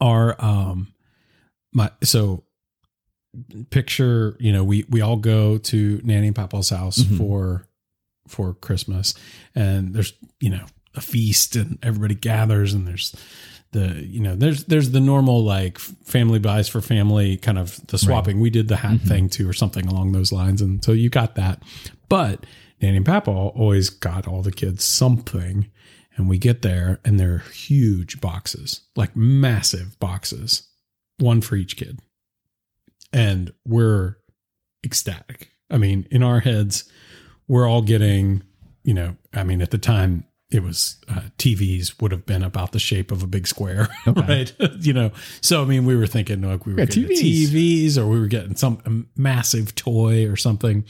our 0.00 0.34
um 0.42 0.94
my 1.74 1.90
so 2.02 2.44
picture 3.70 4.36
you 4.40 4.52
know 4.52 4.64
we 4.64 4.84
we 4.88 5.00
all 5.00 5.16
go 5.16 5.58
to 5.58 6.00
nanny 6.04 6.28
and 6.28 6.36
papa's 6.36 6.70
house 6.70 6.98
Mhm. 6.98 7.18
for 7.18 7.66
for 8.26 8.54
christmas 8.54 9.14
and 9.54 9.94
there's 9.94 10.12
you 10.40 10.50
know 10.50 10.64
a 10.98 11.00
feast 11.00 11.56
and 11.56 11.78
everybody 11.82 12.14
gathers 12.14 12.74
and 12.74 12.86
there's 12.86 13.14
the 13.72 14.06
you 14.06 14.20
know 14.20 14.34
there's 14.34 14.64
there's 14.64 14.90
the 14.90 15.00
normal 15.00 15.44
like 15.44 15.78
family 15.78 16.38
buys 16.38 16.68
for 16.68 16.80
family 16.80 17.36
kind 17.36 17.58
of 17.58 17.86
the 17.88 17.98
swapping. 17.98 18.40
We 18.40 18.50
did 18.50 18.68
the 18.68 18.76
hat 18.76 18.92
mm-hmm. 18.92 19.08
thing 19.08 19.28
too 19.28 19.48
or 19.48 19.52
something 19.52 19.86
along 19.86 20.12
those 20.12 20.32
lines. 20.32 20.62
And 20.62 20.82
so 20.82 20.92
you 20.92 21.10
got 21.10 21.34
that. 21.34 21.62
But 22.08 22.46
nanny 22.80 22.96
and 22.96 23.06
papa 23.06 23.30
always 23.30 23.90
got 23.90 24.26
all 24.26 24.42
the 24.42 24.52
kids 24.52 24.84
something 24.84 25.70
and 26.16 26.28
we 26.28 26.38
get 26.38 26.62
there 26.62 27.00
and 27.04 27.20
they're 27.20 27.44
huge 27.52 28.20
boxes 28.20 28.82
like 28.96 29.14
massive 29.14 29.98
boxes 29.98 30.68
one 31.18 31.40
for 31.40 31.56
each 31.56 31.76
kid. 31.76 32.00
And 33.12 33.52
we're 33.66 34.16
ecstatic. 34.84 35.50
I 35.70 35.76
mean 35.76 36.06
in 36.10 36.22
our 36.22 36.40
heads 36.40 36.90
we're 37.48 37.68
all 37.68 37.82
getting 37.82 38.42
you 38.84 38.94
know 38.94 39.16
i 39.34 39.42
mean 39.42 39.60
at 39.60 39.70
the 39.70 39.78
time 39.78 40.24
it 40.50 40.62
was 40.62 40.96
uh, 41.08 41.20
tvs 41.36 42.00
would 42.00 42.10
have 42.10 42.24
been 42.24 42.42
about 42.42 42.72
the 42.72 42.78
shape 42.78 43.12
of 43.12 43.22
a 43.22 43.26
big 43.26 43.46
square 43.46 43.86
right? 44.06 44.52
You 44.80 44.94
know 44.94 45.10
so 45.42 45.60
i 45.62 45.64
mean 45.66 45.84
we 45.84 45.94
were 45.94 46.06
thinking 46.06 46.40
like 46.40 46.64
we 46.64 46.72
were 46.72 46.78
Yeah, 46.80 46.86
getting 46.86 47.04
TVs. 47.04 47.48
tvs 47.48 47.98
or 47.98 48.06
we 48.06 48.18
were 48.18 48.28
getting 48.28 48.56
some 48.56 49.08
massive 49.16 49.74
toy 49.74 50.26
or 50.26 50.36
something. 50.36 50.84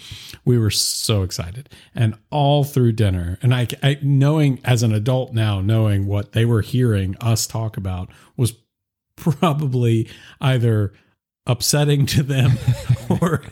We 0.45 0.59
were 0.59 0.71
so 0.71 1.23
excited. 1.23 1.69
And 1.95 2.15
all 2.31 2.63
through 2.65 2.93
dinner 2.93 3.39
and 3.43 3.53
I, 3.55 3.67
I 3.83 3.99
knowing 4.03 4.61
as 4.65 4.83
an 4.85 4.93
adult 4.95 5.33
now 5.33 5.61
knowing 5.61 6.07
what 6.07 6.33
they 6.33 6.45
were 6.45 6.63
hearing 6.63 7.17
us 7.21 7.47
talk 7.47 7.77
about 7.77 8.11
was 8.37 8.53
probably 9.17 10.09
either 10.41 10.93
upsetting 11.49 12.07
to 12.07 12.23
them 12.23 12.53
or 13.21 13.43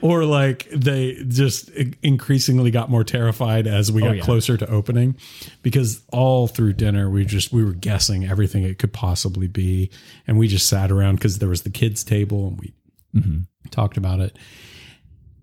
or 0.00 0.24
like 0.24 0.68
they 0.70 1.22
just 1.28 1.68
increasingly 2.02 2.70
got 2.70 2.90
more 2.90 3.04
terrified 3.04 3.66
as 3.66 3.92
we 3.92 4.02
oh, 4.02 4.06
got 4.06 4.16
yeah. 4.16 4.22
closer 4.22 4.56
to 4.56 4.68
opening. 4.68 5.16
Because 5.62 6.02
all 6.12 6.48
through 6.48 6.72
dinner 6.72 7.08
we 7.08 7.24
just 7.24 7.52
we 7.52 7.62
were 7.62 7.74
guessing 7.74 8.24
everything 8.26 8.64
it 8.64 8.78
could 8.78 8.92
possibly 8.92 9.46
be. 9.46 9.90
And 10.26 10.38
we 10.38 10.48
just 10.48 10.68
sat 10.68 10.90
around 10.90 11.16
because 11.16 11.38
there 11.38 11.48
was 11.48 11.62
the 11.62 11.70
kids 11.70 12.02
table 12.02 12.48
and 12.48 12.58
we 12.58 12.74
mm-hmm. 13.14 13.40
talked 13.70 13.96
about 13.96 14.20
it. 14.20 14.36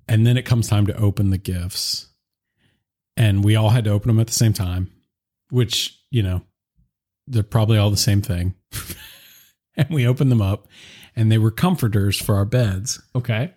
And 0.08 0.26
then 0.26 0.38
it 0.38 0.44
comes 0.44 0.68
time 0.68 0.88
to 0.88 0.98
open 0.98 1.30
the 1.30 1.38
gifts. 1.38 2.08
And 3.16 3.44
we 3.44 3.56
all 3.56 3.70
had 3.70 3.84
to 3.84 3.92
open 3.92 4.08
them 4.08 4.20
at 4.20 4.28
the 4.28 4.34
same 4.34 4.54
time 4.54 4.92
which 5.50 6.00
you 6.12 6.24
know 6.24 6.42
they're 7.28 7.44
probably 7.44 7.78
all 7.78 7.92
the 7.92 7.98
same 7.98 8.22
thing. 8.22 8.56
And 9.78 9.90
we 9.92 10.06
opened 10.06 10.30
them 10.30 10.42
up 10.42 10.68
and 11.20 11.30
they 11.30 11.38
were 11.38 11.52
comforters 11.52 12.20
for 12.20 12.36
our 12.36 12.46
beds. 12.46 13.02
Okay. 13.14 13.54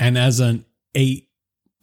And 0.00 0.18
as 0.18 0.40
an 0.40 0.64
eight 0.96 1.28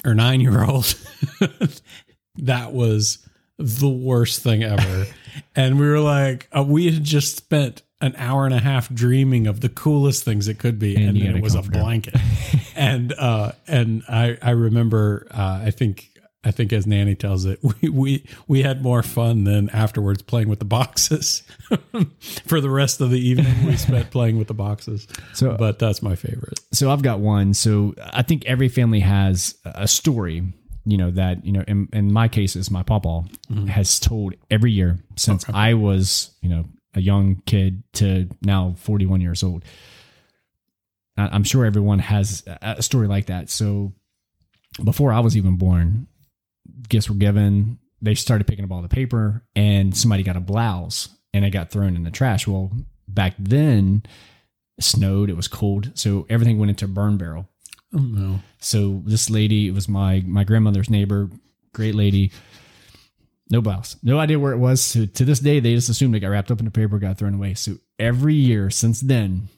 or 0.05 0.13
nine 0.13 0.41
year 0.41 0.61
old, 0.65 0.93
that 2.35 2.73
was 2.73 3.25
the 3.57 3.87
worst 3.87 4.41
thing 4.41 4.61
ever. 4.61 5.07
and 5.55 5.79
we 5.79 5.87
were 5.87 6.01
like, 6.01 6.49
uh, 6.55 6.63
we 6.67 6.93
had 6.93 7.05
just 7.05 7.37
spent 7.37 7.81
an 8.01 8.13
hour 8.17 8.45
and 8.45 8.53
a 8.53 8.59
half 8.59 8.93
dreaming 8.93 9.47
of 9.47 9.61
the 9.61 9.69
coolest 9.69 10.25
things 10.25 10.49
it 10.49 10.59
could 10.59 10.77
be, 10.77 10.97
and, 10.97 11.15
And 11.15 11.21
then 11.21 11.37
it 11.37 11.41
was 11.41 11.55
a 11.55 11.61
blanket. 11.61 12.15
and 12.75 13.13
uh, 13.13 13.53
and 13.65 14.03
I 14.09 14.37
I 14.41 14.49
remember 14.49 15.25
uh, 15.31 15.61
I 15.63 15.71
think 15.71 16.09
I 16.45 16.51
think 16.51 16.73
as 16.73 16.85
Nanny 16.85 17.15
tells 17.15 17.45
it, 17.45 17.59
we 17.81 17.89
we 17.89 18.25
we 18.47 18.63
had 18.63 18.81
more 18.81 19.03
fun 19.03 19.43
than 19.43 19.69
afterwards 19.69 20.21
playing 20.21 20.49
with 20.49 20.59
the 20.59 20.65
boxes. 20.65 21.43
For 22.45 22.59
the 22.59 22.69
rest 22.69 23.01
of 23.01 23.09
the 23.09 23.19
evening, 23.19 23.65
we 23.65 23.77
spent 23.77 24.09
playing 24.11 24.37
with 24.37 24.47
the 24.47 24.53
boxes. 24.53 25.07
So- 25.33 25.55
but 25.57 25.79
that's 25.79 26.01
my 26.01 26.15
favorite. 26.15 26.59
So 26.71 26.91
I've 26.91 27.01
got 27.01 27.19
one. 27.19 27.53
So 27.53 27.93
I 28.01 28.21
think 28.23 28.45
every 28.45 28.69
family 28.69 28.99
has 28.99 29.55
a 29.65 29.87
story, 29.87 30.43
you 30.85 30.97
know, 30.97 31.11
that, 31.11 31.45
you 31.45 31.51
know, 31.51 31.63
in, 31.67 31.87
in 31.93 32.11
my 32.11 32.27
case 32.27 32.55
is 32.55 32.69
my 32.69 32.83
papa 32.83 33.07
mm-hmm. 33.07 33.67
has 33.67 33.99
told 33.99 34.33
every 34.49 34.71
year 34.71 34.99
since 35.15 35.45
I 35.53 35.75
was, 35.75 36.35
you 36.41 36.49
know, 36.49 36.65
a 36.95 37.01
young 37.01 37.41
kid 37.45 37.83
to 37.93 38.29
now 38.41 38.75
41 38.77 39.21
years 39.21 39.43
old. 39.43 39.63
I'm 41.15 41.43
sure 41.43 41.65
everyone 41.65 41.99
has 41.99 42.43
a 42.61 42.81
story 42.81 43.07
like 43.07 43.27
that. 43.27 43.49
So 43.49 43.93
before 44.83 45.13
I 45.13 45.19
was 45.19 45.37
even 45.37 45.57
born, 45.57 46.07
gifts 46.89 47.09
were 47.09 47.15
given. 47.15 47.79
They 48.01 48.15
started 48.15 48.47
picking 48.47 48.65
up 48.65 48.71
all 48.71 48.81
the 48.81 48.89
paper, 48.89 49.45
and 49.55 49.95
somebody 49.95 50.23
got 50.23 50.35
a 50.35 50.41
blouse, 50.41 51.09
and 51.33 51.45
it 51.45 51.51
got 51.51 51.71
thrown 51.71 51.95
in 51.95 52.03
the 52.03 52.11
trash. 52.11 52.47
Well, 52.47 52.71
back 53.07 53.35
then, 53.39 54.03
it 54.77 54.83
snowed. 54.83 55.29
It 55.29 55.37
was 55.37 55.47
cold, 55.47 55.91
so 55.95 56.25
everything 56.29 56.59
went 56.59 56.69
into 56.71 56.85
a 56.85 56.89
burn 56.89 57.17
barrel. 57.17 57.47
Oh 57.93 57.99
no. 57.99 58.39
So 58.59 59.01
this 59.05 59.29
lady, 59.29 59.67
it 59.67 59.73
was 59.73 59.87
my 59.87 60.23
my 60.25 60.43
grandmother's 60.43 60.89
neighbor, 60.89 61.29
great 61.73 61.95
lady. 61.95 62.31
No 63.49 63.61
blouse, 63.61 63.97
no 64.01 64.19
idea 64.19 64.39
where 64.39 64.53
it 64.53 64.57
was. 64.57 64.81
So 64.81 65.05
to 65.05 65.25
this 65.25 65.39
day, 65.39 65.59
they 65.59 65.75
just 65.75 65.89
assumed 65.89 66.15
it 66.15 66.21
got 66.21 66.29
wrapped 66.29 66.49
up 66.49 66.59
in 66.59 66.65
the 66.65 66.71
paper, 66.71 66.97
got 66.97 67.17
thrown 67.17 67.35
away. 67.35 67.53
So 67.53 67.77
every 67.99 68.33
year 68.33 68.69
since 68.69 69.01
then, 69.01 69.49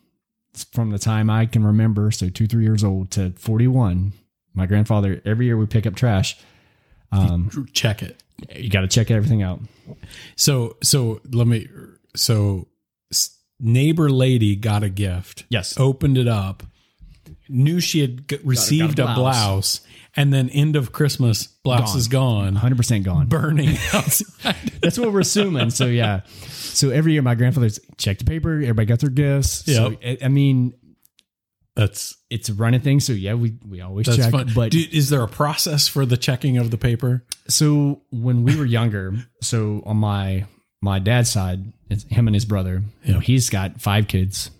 from 0.73 0.89
the 0.89 0.99
time 0.99 1.29
I 1.29 1.45
can 1.45 1.65
remember, 1.65 2.11
so 2.11 2.29
two 2.29 2.45
three 2.45 2.63
years 2.63 2.83
old 2.83 3.11
to 3.11 3.31
forty 3.37 3.67
one, 3.67 4.13
my 4.53 4.65
grandfather 4.65 5.21
every 5.25 5.45
year 5.45 5.57
we 5.57 5.65
pick 5.65 5.87
up 5.87 5.95
trash. 5.95 6.37
Um, 7.11 7.49
Check 7.73 8.01
it. 8.03 8.21
you 8.55 8.69
got 8.69 8.81
to 8.81 8.87
check 8.87 9.09
everything 9.11 9.41
out. 9.43 9.61
So 10.35 10.77
so 10.83 11.21
let 11.31 11.47
me 11.47 11.67
so 12.15 12.67
neighbor 13.59 14.09
lady 14.09 14.55
got 14.55 14.83
a 14.83 14.89
gift. 14.89 15.45
Yes. 15.49 15.77
Opened 15.79 16.17
it 16.17 16.27
up. 16.27 16.63
Knew 17.47 17.79
she 17.79 18.01
had 18.01 18.27
g- 18.27 18.39
received 18.43 18.99
a 18.99 19.03
blouse. 19.03 19.15
blouse. 19.17 19.81
and 20.17 20.33
then 20.33 20.49
end 20.49 20.75
of 20.75 20.91
Christmas 20.91 21.47
blouse 21.47 21.91
Gone. 21.91 21.97
is 21.97 22.07
gone, 22.07 22.55
Hundred 22.55 22.77
percent 22.77 23.03
gone. 23.05 23.27
burning 23.27 23.69
outside. 23.93 24.55
That's 24.81 24.97
what 24.97 25.11
we're 25.13 25.19
assuming. 25.21 25.69
So 25.69 25.85
yeah. 25.85 26.21
So 26.47 26.89
every 26.89 27.13
year, 27.13 27.21
my 27.21 27.35
grandfather's 27.35 27.79
checked 27.97 28.19
the 28.19 28.25
paper. 28.25 28.55
Everybody 28.55 28.85
got 28.87 28.99
their 28.99 29.09
gifts. 29.09 29.65
So, 29.73 29.91
Yep. 29.91 29.99
I- 30.21 30.25
I 30.25 30.27
mean, 30.27 30.73
That's 31.75 32.15
it's 32.29 32.47
a 32.49 32.53
running 32.53 32.79
thing. 32.81 32.99
So 33.01 33.11
yeah, 33.13 33.33
we 33.33 33.57
we 33.67 33.81
always 33.81 34.05
that's 34.05 34.17
check. 34.17 34.31
fun. 34.31 34.51
But 34.55 34.71
Do- 34.71 34.85
is 34.91 35.09
there 35.09 35.21
a 35.21 35.27
process 35.27 35.87
for 35.87 36.05
the 36.05 36.17
checking 36.17 36.57
of 36.57 36.71
the 36.71 36.77
paper? 36.77 37.25
so 37.47 38.01
when 38.11 38.43
we 38.43 38.55
were 38.57 38.65
younger, 38.65 39.13
so 39.41 39.83
on 39.85 39.97
my 39.97 40.45
my 40.81 40.99
dad's 40.99 41.29
side, 41.31 41.73
it's 41.89 42.03
him 42.05 42.27
and 42.27 42.35
his 42.35 42.45
brother. 42.45 42.81
You 43.03 43.13
know, 43.15 43.19
he's 43.19 43.49
got 43.49 43.81
five 43.81 44.07
kids. 44.07 44.51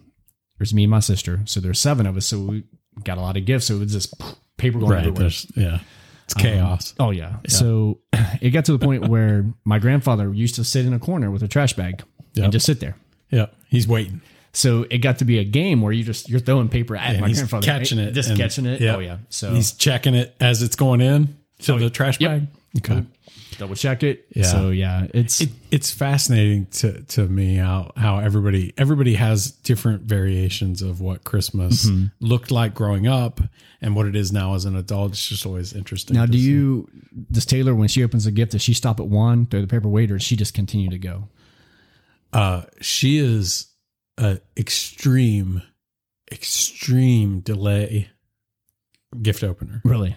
There's 0.58 0.74
me 0.74 0.84
and 0.84 0.92
my 0.92 1.00
sister. 1.00 1.40
So 1.46 1.60
there's 1.60 1.80
seven 1.80 2.06
of 2.06 2.18
us. 2.18 2.26
So 2.26 2.40
we 2.40 2.64
got 3.04 3.18
a 3.18 3.22
lot 3.22 3.38
of 3.38 3.46
gifts. 3.46 3.66
So 3.68 3.82
it's 3.82 3.94
just 3.94 4.14
paper 4.58 4.80
going 4.80 4.98
everywhere. 4.98 5.30
Yeah. 5.56 5.80
It's 6.26 6.36
um, 6.36 6.42
chaos. 6.42 6.96
Oh 7.00 7.12
yeah. 7.12 7.38
So 7.48 8.00
it 8.42 8.50
got 8.50 8.66
to 8.66 8.72
the 8.78 8.80
point 8.86 9.08
where 9.08 9.46
my 9.64 9.80
grandfather 9.80 10.34
used 10.34 10.56
to 10.56 10.64
sit 10.64 10.86
in 10.86 10.94
a 10.94 11.00
corner 11.00 11.30
with 11.32 11.44
a 11.44 11.48
trash 11.48 11.74
bag 11.74 12.04
Yep. 12.34 12.44
and 12.44 12.52
just 12.52 12.66
sit 12.66 12.80
there. 12.82 12.96
yeah. 13.30 13.46
He's 13.70 13.88
waiting. 13.88 14.22
So 14.56 14.86
it 14.90 15.00
got 15.00 15.20
to 15.20 15.26
be 15.26 15.38
a 15.40 15.44
game 15.44 15.82
where 15.82 15.92
you 15.92 16.04
just 16.04 16.30
you're 16.30 16.40
throwing 16.40 16.70
paper 16.70 16.96
at 16.96 17.12
And 17.12 17.22
my 17.22 17.28
he's 17.28 17.38
grandfather, 17.38 17.66
catching 17.66 17.98
right? 18.00 18.08
it 18.08 18.14
just 18.14 18.36
catching 18.36 18.66
it. 18.66 18.80
yeah. 18.82 18.96
Oh 18.96 19.00
yeah. 19.00 19.18
So 19.30 19.54
He's 19.54 19.74
checking 19.74 20.16
it 20.16 20.34
as 20.40 20.62
it's 20.64 20.76
going 20.76 21.02
in 21.02 21.36
to 21.60 21.78
the 21.78 21.90
trash 21.90 22.20
yep. 22.22 22.32
bag. 22.32 22.48
Okay. 22.78 23.06
double 23.58 23.76
check 23.76 24.04
it. 24.04 24.26
Yeah. 24.36 24.44
So 24.44 24.70
yeah, 24.70 25.08
it's 25.14 25.42
It, 25.42 25.50
it's 25.72 25.92
fascinating 25.92 26.66
to, 26.68 27.02
to 27.04 27.28
me 27.28 27.56
how, 27.56 27.92
how 27.98 28.20
everybody 28.20 28.74
everybody 28.78 29.16
has 29.16 29.52
different 29.52 30.04
variations 30.04 30.82
of 30.82 31.00
what 31.02 31.24
Christmas 31.26 31.86
Mm-hmm. 31.86 32.06
looked 32.20 32.50
like 32.52 32.74
growing 32.74 33.08
up 33.08 33.42
and 33.82 33.96
what 33.96 34.06
it 34.08 34.16
is 34.16 34.32
now 34.32 34.56
as 34.56 34.64
an 34.66 34.76
adult. 34.76 35.12
It's 35.12 35.28
just 35.28 35.46
always 35.46 35.74
interesting. 35.74 36.16
now. 36.16 36.26
Do 36.26 36.38
see. 36.38 36.44
you 36.46 36.90
does 37.32 37.46
Taylor 37.46 37.76
when 37.76 37.88
she 37.90 38.04
opens 38.04 38.26
a 38.26 38.32
gift 38.32 38.54
does 38.54 38.62
she 38.62 38.74
stop 38.74 39.00
at 39.02 39.08
one, 39.08 39.46
throw 39.48 39.60
the 39.62 39.68
paper 39.68 39.88
away, 39.88 40.04
or 40.06 40.08
does 40.18 40.24
she 40.24 40.36
just 40.38 40.54
continue 40.54 40.90
to 40.90 40.98
go? 40.98 41.28
Uh, 42.34 42.64
she 42.82 43.18
is 43.18 43.68
a 44.18 44.40
extreme, 44.58 45.62
extreme 46.32 47.40
delay 47.42 48.10
gift 49.22 49.44
opener. 49.44 49.82
Really? 49.84 50.16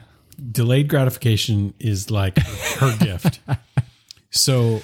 Delayed 0.53 0.89
gratification 0.89 1.75
is 1.79 2.11
like 2.11 2.39
her 2.39 2.97
gift. 3.01 3.41
So 4.31 4.83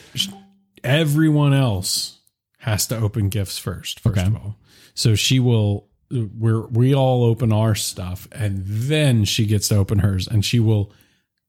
everyone 0.83 1.53
else 1.53 2.19
has 2.59 2.87
to 2.89 2.97
open 2.99 3.29
gifts 3.29 3.59
first. 3.59 4.01
First 4.01 4.19
Okay. 4.19 4.27
of 4.27 4.37
all, 4.37 4.57
so 4.95 5.15
she 5.15 5.39
will. 5.39 5.89
We're 6.11 6.67
we 6.67 6.95
all 6.95 7.25
open 7.25 7.53
our 7.53 7.75
stuff, 7.75 8.29
and 8.33 8.63
then 8.67 9.25
she 9.25 9.47
gets 9.47 9.69
to 9.69 9.77
open 9.77 10.01
hers, 10.01 10.29
and 10.29 10.45
she 10.45 10.61
will 10.61 10.93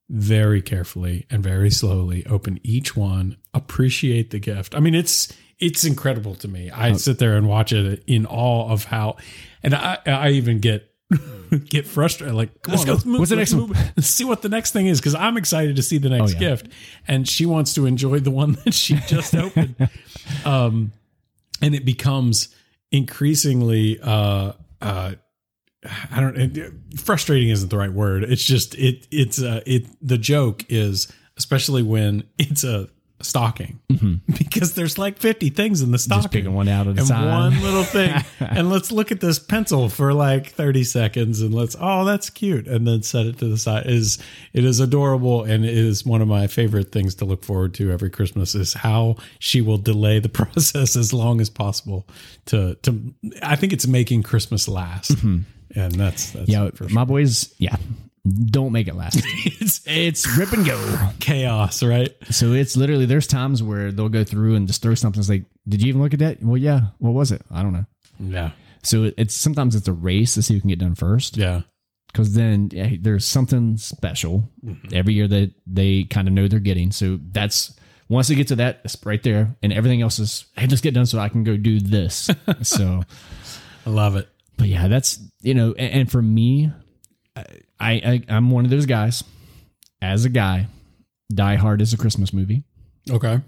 very 0.09 0.61
carefully 0.61 1.25
and 1.29 1.41
very 1.43 1.69
slowly 1.69 2.25
open 2.27 2.59
each 2.63 2.95
one 2.95 3.37
appreciate 3.53 4.29
the 4.29 4.39
gift 4.39 4.75
i 4.75 4.79
mean 4.79 4.93
it's 4.93 5.31
it's 5.59 5.83
incredible 5.83 6.35
to 6.35 6.47
me 6.47 6.69
i 6.71 6.93
sit 6.93 7.17
there 7.17 7.35
and 7.37 7.47
watch 7.47 7.73
it 7.73 8.03
in 8.05 8.25
awe 8.27 8.69
of 8.69 8.83
how 8.85 9.15
and 9.63 9.73
i 9.73 9.97
i 10.05 10.29
even 10.29 10.59
get 10.59 10.91
get 11.69 11.87
frustrated 11.87 12.35
like 12.35 12.61
come 12.61 12.73
Let's 12.73 12.81
on 12.83 12.87
go. 12.87 12.93
let's 12.93 13.05
move, 13.05 13.19
What's 13.19 13.29
the 13.29 13.35
next 13.35 13.53
one? 13.53 13.67
move. 13.69 13.77
Let's 13.95 14.07
see 14.07 14.23
what 14.25 14.41
the 14.41 14.49
next 14.49 14.71
thing 14.71 14.87
is 14.87 14.99
because 14.99 15.15
i'm 15.15 15.37
excited 15.37 15.75
to 15.75 15.83
see 15.83 15.97
the 15.97 16.09
next 16.09 16.33
yeah. 16.33 16.39
gift 16.39 16.67
and 17.07 17.27
she 17.27 17.45
wants 17.45 17.73
to 17.75 17.85
enjoy 17.85 18.19
the 18.19 18.31
one 18.31 18.53
that 18.65 18.73
she 18.73 18.95
just 19.07 19.35
opened 19.35 19.75
um 20.45 20.91
and 21.61 21.73
it 21.73 21.85
becomes 21.85 22.49
increasingly 22.91 23.99
uh 24.01 24.51
uh 24.81 25.13
I 26.11 26.19
don't. 26.19 26.37
It, 26.37 26.73
frustrating 26.97 27.49
isn't 27.49 27.69
the 27.69 27.77
right 27.77 27.91
word. 27.93 28.23
It's 28.23 28.43
just 28.43 28.75
it. 28.75 29.07
It's 29.11 29.41
uh, 29.41 29.61
it. 29.65 29.85
The 30.01 30.17
joke 30.17 30.65
is 30.69 31.11
especially 31.37 31.83
when 31.83 32.23
it's 32.37 32.63
a 32.63 32.89
stocking 33.21 33.79
mm-hmm. 33.89 34.15
because 34.37 34.75
there's 34.75 34.97
like 34.97 35.17
50 35.17 35.49
things 35.51 35.81
in 35.81 35.91
the 35.91 35.97
stocking. 35.97 36.21
Just 36.21 36.33
picking 36.33 36.53
one 36.53 36.67
out 36.67 36.87
at 36.87 36.97
a 36.97 36.99
and 36.99 37.07
time. 37.07 37.53
one 37.53 37.61
little 37.61 37.83
thing. 37.83 38.13
and 38.39 38.69
let's 38.69 38.91
look 38.91 39.11
at 39.11 39.21
this 39.21 39.39
pencil 39.39 39.89
for 39.89 40.13
like 40.13 40.51
30 40.51 40.83
seconds 40.83 41.41
and 41.41 41.53
let's 41.53 41.75
oh 41.79 42.05
that's 42.05 42.29
cute 42.29 42.67
and 42.67 42.87
then 42.87 43.03
set 43.03 43.25
it 43.25 43.37
to 43.39 43.47
the 43.47 43.57
side. 43.57 43.85
It 43.85 43.93
is 43.93 44.19
it 44.53 44.65
is 44.65 44.79
adorable 44.79 45.43
and 45.43 45.65
it 45.65 45.77
is 45.77 46.05
one 46.05 46.21
of 46.21 46.27
my 46.27 46.47
favorite 46.47 46.91
things 46.91 47.15
to 47.15 47.25
look 47.25 47.43
forward 47.43 47.73
to 47.75 47.91
every 47.91 48.09
Christmas 48.09 48.55
is 48.55 48.73
how 48.73 49.15
she 49.39 49.61
will 49.61 49.77
delay 49.77 50.19
the 50.19 50.29
process 50.35 50.95
as 50.95 51.13
long 51.13 51.41
as 51.41 51.49
possible 51.49 52.07
to 52.45 52.75
to 52.83 53.13
I 53.41 53.55
think 53.55 53.73
it's 53.73 53.87
making 53.87 54.23
Christmas 54.23 54.67
last. 54.67 55.11
Mm-hmm. 55.11 55.39
And 55.77 55.91
that's 55.93 56.31
that's 56.31 56.47
Yeah, 56.47 56.69
for 56.71 56.87
my 56.89 57.03
boys. 57.03 57.53
Yeah, 57.57 57.75
don't 58.25 58.71
make 58.71 58.87
it 58.87 58.95
last. 58.95 59.21
it's 59.23 59.81
it's 59.85 60.37
rip 60.37 60.51
and 60.51 60.65
go. 60.65 61.09
chaos, 61.19 61.83
right? 61.83 62.13
So 62.31 62.53
it's 62.53 62.75
literally 62.75 63.05
there's 63.05 63.27
times 63.27 63.61
where 63.61 63.91
they'll 63.91 64.09
go 64.09 64.23
through 64.23 64.55
and 64.55 64.67
just 64.67 64.81
throw 64.81 64.95
something. 64.95 65.19
It's 65.19 65.29
like, 65.29 65.45
did 65.67 65.81
you 65.81 65.89
even 65.89 66.01
look 66.01 66.13
at 66.13 66.19
that? 66.19 66.41
Well, 66.41 66.57
yeah. 66.57 66.87
What 66.97 67.13
was 67.13 67.31
it? 67.31 67.41
I 67.51 67.61
don't 67.61 67.73
know. 67.73 67.85
Yeah. 68.19 68.51
So 68.83 69.11
it's 69.17 69.35
sometimes 69.35 69.75
it's 69.75 69.87
a 69.87 69.93
race 69.93 70.33
to 70.35 70.41
see 70.41 70.55
who 70.55 70.61
can 70.61 70.69
get 70.69 70.79
done 70.79 70.95
first. 70.95 71.37
Yeah. 71.37 71.61
because 72.07 72.33
then 72.33 72.69
yeah, 72.71 72.95
there's 72.99 73.25
something 73.25 73.77
special 73.77 74.49
mm-hmm. 74.63 74.87
every 74.93 75.13
year 75.13 75.27
that 75.27 75.53
they 75.67 76.05
kind 76.05 76.27
of 76.27 76.33
know 76.33 76.47
they're 76.47 76.59
getting. 76.59 76.91
So 76.91 77.19
that's 77.31 77.75
once 78.09 78.27
they 78.27 78.35
get 78.35 78.47
to 78.49 78.55
that, 78.57 78.81
it's 78.85 78.97
right 79.05 79.21
there, 79.21 79.55
and 79.63 79.73
everything 79.73 80.01
else 80.01 80.19
is 80.19 80.45
hey, 80.55 80.67
just 80.67 80.83
get 80.83 80.93
done 80.93 81.05
so 81.05 81.19
I 81.19 81.29
can 81.29 81.43
go 81.43 81.57
do 81.57 81.79
this. 81.79 82.29
so 82.63 83.01
I 83.85 83.89
love 83.89 84.15
it. 84.15 84.29
But 84.57 84.67
yeah, 84.67 84.87
that's 84.87 85.19
you 85.41 85.53
know, 85.53 85.73
and, 85.77 86.01
and 86.01 86.11
for 86.11 86.21
me, 86.21 86.71
I, 87.79 87.91
I 87.93 88.23
I'm 88.29 88.51
one 88.51 88.65
of 88.65 88.71
those 88.71 88.85
guys. 88.85 89.23
As 90.01 90.25
a 90.25 90.29
guy, 90.29 90.67
Die 91.33 91.55
Hard 91.55 91.81
is 91.81 91.93
a 91.93 91.97
Christmas 91.97 92.33
movie. 92.33 92.63
Okay. 93.09 93.39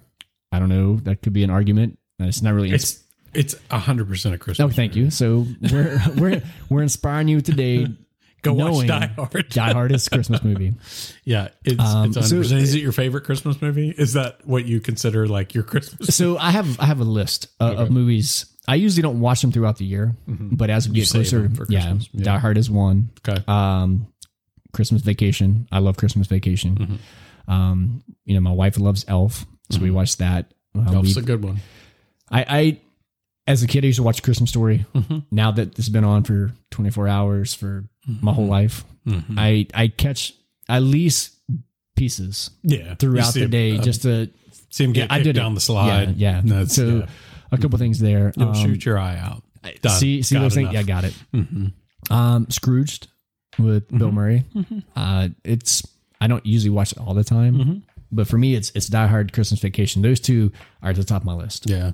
I 0.52 0.60
don't 0.60 0.70
know. 0.70 0.96
That 0.98 1.22
could 1.22 1.34
be 1.34 1.44
an 1.44 1.50
argument. 1.50 2.00
It's 2.20 2.42
not 2.42 2.54
really. 2.54 2.72
It's 2.72 3.04
it's 3.34 3.56
a 3.70 3.78
hundred 3.78 4.08
percent 4.08 4.34
a 4.34 4.38
Christmas. 4.38 4.72
oh, 4.72 4.76
thank 4.76 4.96
you. 4.96 5.12
So 5.12 5.46
we're 5.72 6.00
we're 6.16 6.44
we're 6.70 6.82
inspiring 6.82 7.28
you 7.28 7.42
today. 7.42 7.88
Go 8.44 8.54
watch 8.54 8.88
Die 8.88 9.08
Hard. 9.18 9.50
Die 9.50 9.74
Hard 9.74 9.92
is 9.92 10.08
a 10.08 10.10
Christmas 10.12 10.44
movie. 10.44 10.74
Yeah, 11.26 11.50
it's, 11.66 11.84
Um, 11.84 12.10
it's 12.10 12.18
100%. 12.18 12.54
is 12.62 12.76
it 12.76 12.82
your 12.82 12.92
favorite 12.94 13.24
Christmas 13.26 13.62
movie? 13.62 13.90
Is 13.90 14.14
that 14.14 14.46
what 14.48 14.66
you 14.66 14.80
consider 14.80 15.28
like 15.28 15.54
your 15.56 15.64
Christmas? 15.64 16.16
So 16.16 16.38
I 16.38 16.52
have 16.52 16.80
I 16.80 16.86
have 16.86 17.00
a 17.02 17.04
list 17.04 17.48
of, 17.60 17.78
of 17.78 17.92
movies. 17.92 18.46
I 18.68 18.76
usually 18.76 19.02
don't 19.02 19.20
watch 19.20 19.42
them 19.42 19.52
throughout 19.52 19.78
the 19.78 19.86
year, 19.86 20.16
but 20.28 20.70
as 20.70 20.88
we 20.88 20.96
get 20.96 21.10
closer, 21.10 21.50
yeah, 21.68 21.82
Christmas. 21.90 22.10
Yeah. 22.14 22.24
Die 22.26 22.38
Hard 22.38 22.58
is 22.58 22.70
one. 22.70 23.10
Okay. 23.28 23.44
Um, 23.48 24.08
Christmas 24.78 25.02
Vacation. 25.02 25.68
I 25.74 25.80
love 25.80 25.98
Christmas 25.98 26.28
Vacation. 26.28 26.76
Mm-hmm. 26.78 27.52
Um, 27.52 28.04
you 28.26 28.36
know, 28.36 28.42
my 28.42 28.52
wife 28.52 28.78
loves 28.80 29.04
Elf, 29.08 29.46
so 29.72 29.80
we 29.82 29.92
watched 29.92 30.20
that. 30.20 30.54
Uh, 30.78 30.94
Elf's 30.94 31.18
a 31.18 31.22
good 31.22 31.44
one. 31.44 31.58
I, 32.30 32.46
I, 32.48 32.80
as 33.48 33.64
a 33.64 33.68
kid, 33.68 33.84
I 33.84 33.88
used 33.88 33.98
to 33.98 34.04
watch 34.04 34.22
Christmas 34.24 34.50
Story. 34.52 34.86
Mm-hmm. 34.94 35.20
Now 35.32 35.52
that 35.52 35.76
this 35.76 35.88
has 35.88 35.90
been 35.92 36.04
on 36.06 36.24
for 36.24 36.52
24 36.72 37.08
hours 37.08 37.54
for 37.54 37.84
my 38.22 38.32
whole 38.32 38.48
life, 38.48 38.86
Mm-hmm. 39.08 39.40
I, 39.40 39.66
I 39.74 39.88
catch 39.88 40.34
at 40.68 40.84
least 40.84 41.34
pieces 41.96 42.50
Yeah. 42.62 42.96
throughout 42.96 43.34
the 43.34 43.48
day 43.48 43.72
him, 43.72 43.80
uh, 43.80 43.84
just 43.84 44.02
to 44.02 44.30
see 44.70 44.84
him 44.84 44.92
get 44.92 45.10
I 45.10 45.16
kicked 45.16 45.24
did 45.24 45.38
it. 45.38 45.40
down 45.40 45.54
the 45.56 45.62
slide. 45.62 46.18
Yeah, 46.18 46.36
yeah. 46.36 46.42
That's, 46.44 46.76
so 46.76 46.86
yeah. 46.88 47.06
a 47.54 47.58
couple 47.58 47.80
things 47.80 48.00
there. 48.00 48.34
You'll 48.36 48.50
Um, 48.50 48.54
shoot 48.56 48.84
your 48.86 49.00
eye 49.00 49.16
out. 49.18 49.44
Done. 49.82 49.98
See, 49.98 50.22
see 50.24 50.36
Got 50.36 50.42
those 50.42 50.54
things? 50.56 50.74
Yeah, 50.74 50.84
got 50.84 51.06
it. 51.06 51.14
Um, 52.12 52.48
Scrooged 52.50 53.08
with 53.60 53.88
Mm-hmm. 53.88 53.98
Bill 53.98 54.12
Murray. 54.12 54.44
Uh, 54.96 55.30
it's 55.44 55.86
I 56.20 56.28
don't 56.28 56.46
usually 56.46 56.72
watch 56.72 56.92
it 56.92 56.98
all 57.00 57.14
the 57.14 57.24
time, 57.24 57.56
Mm-hmm. 57.56 57.78
but 58.12 58.28
for 58.28 58.38
me, 58.38 58.56
it's 58.56 58.72
it's 58.76 58.88
Die 58.88 59.08
Hard, 59.08 59.34
Christmas 59.34 59.60
Vacation. 59.60 60.02
Those 60.02 60.20
two 60.20 60.52
are 60.82 60.90
at 60.92 60.96
the 60.96 61.04
top 61.04 61.22
of 61.22 61.26
my 61.26 61.34
list. 61.34 61.70
Yeah. 61.70 61.92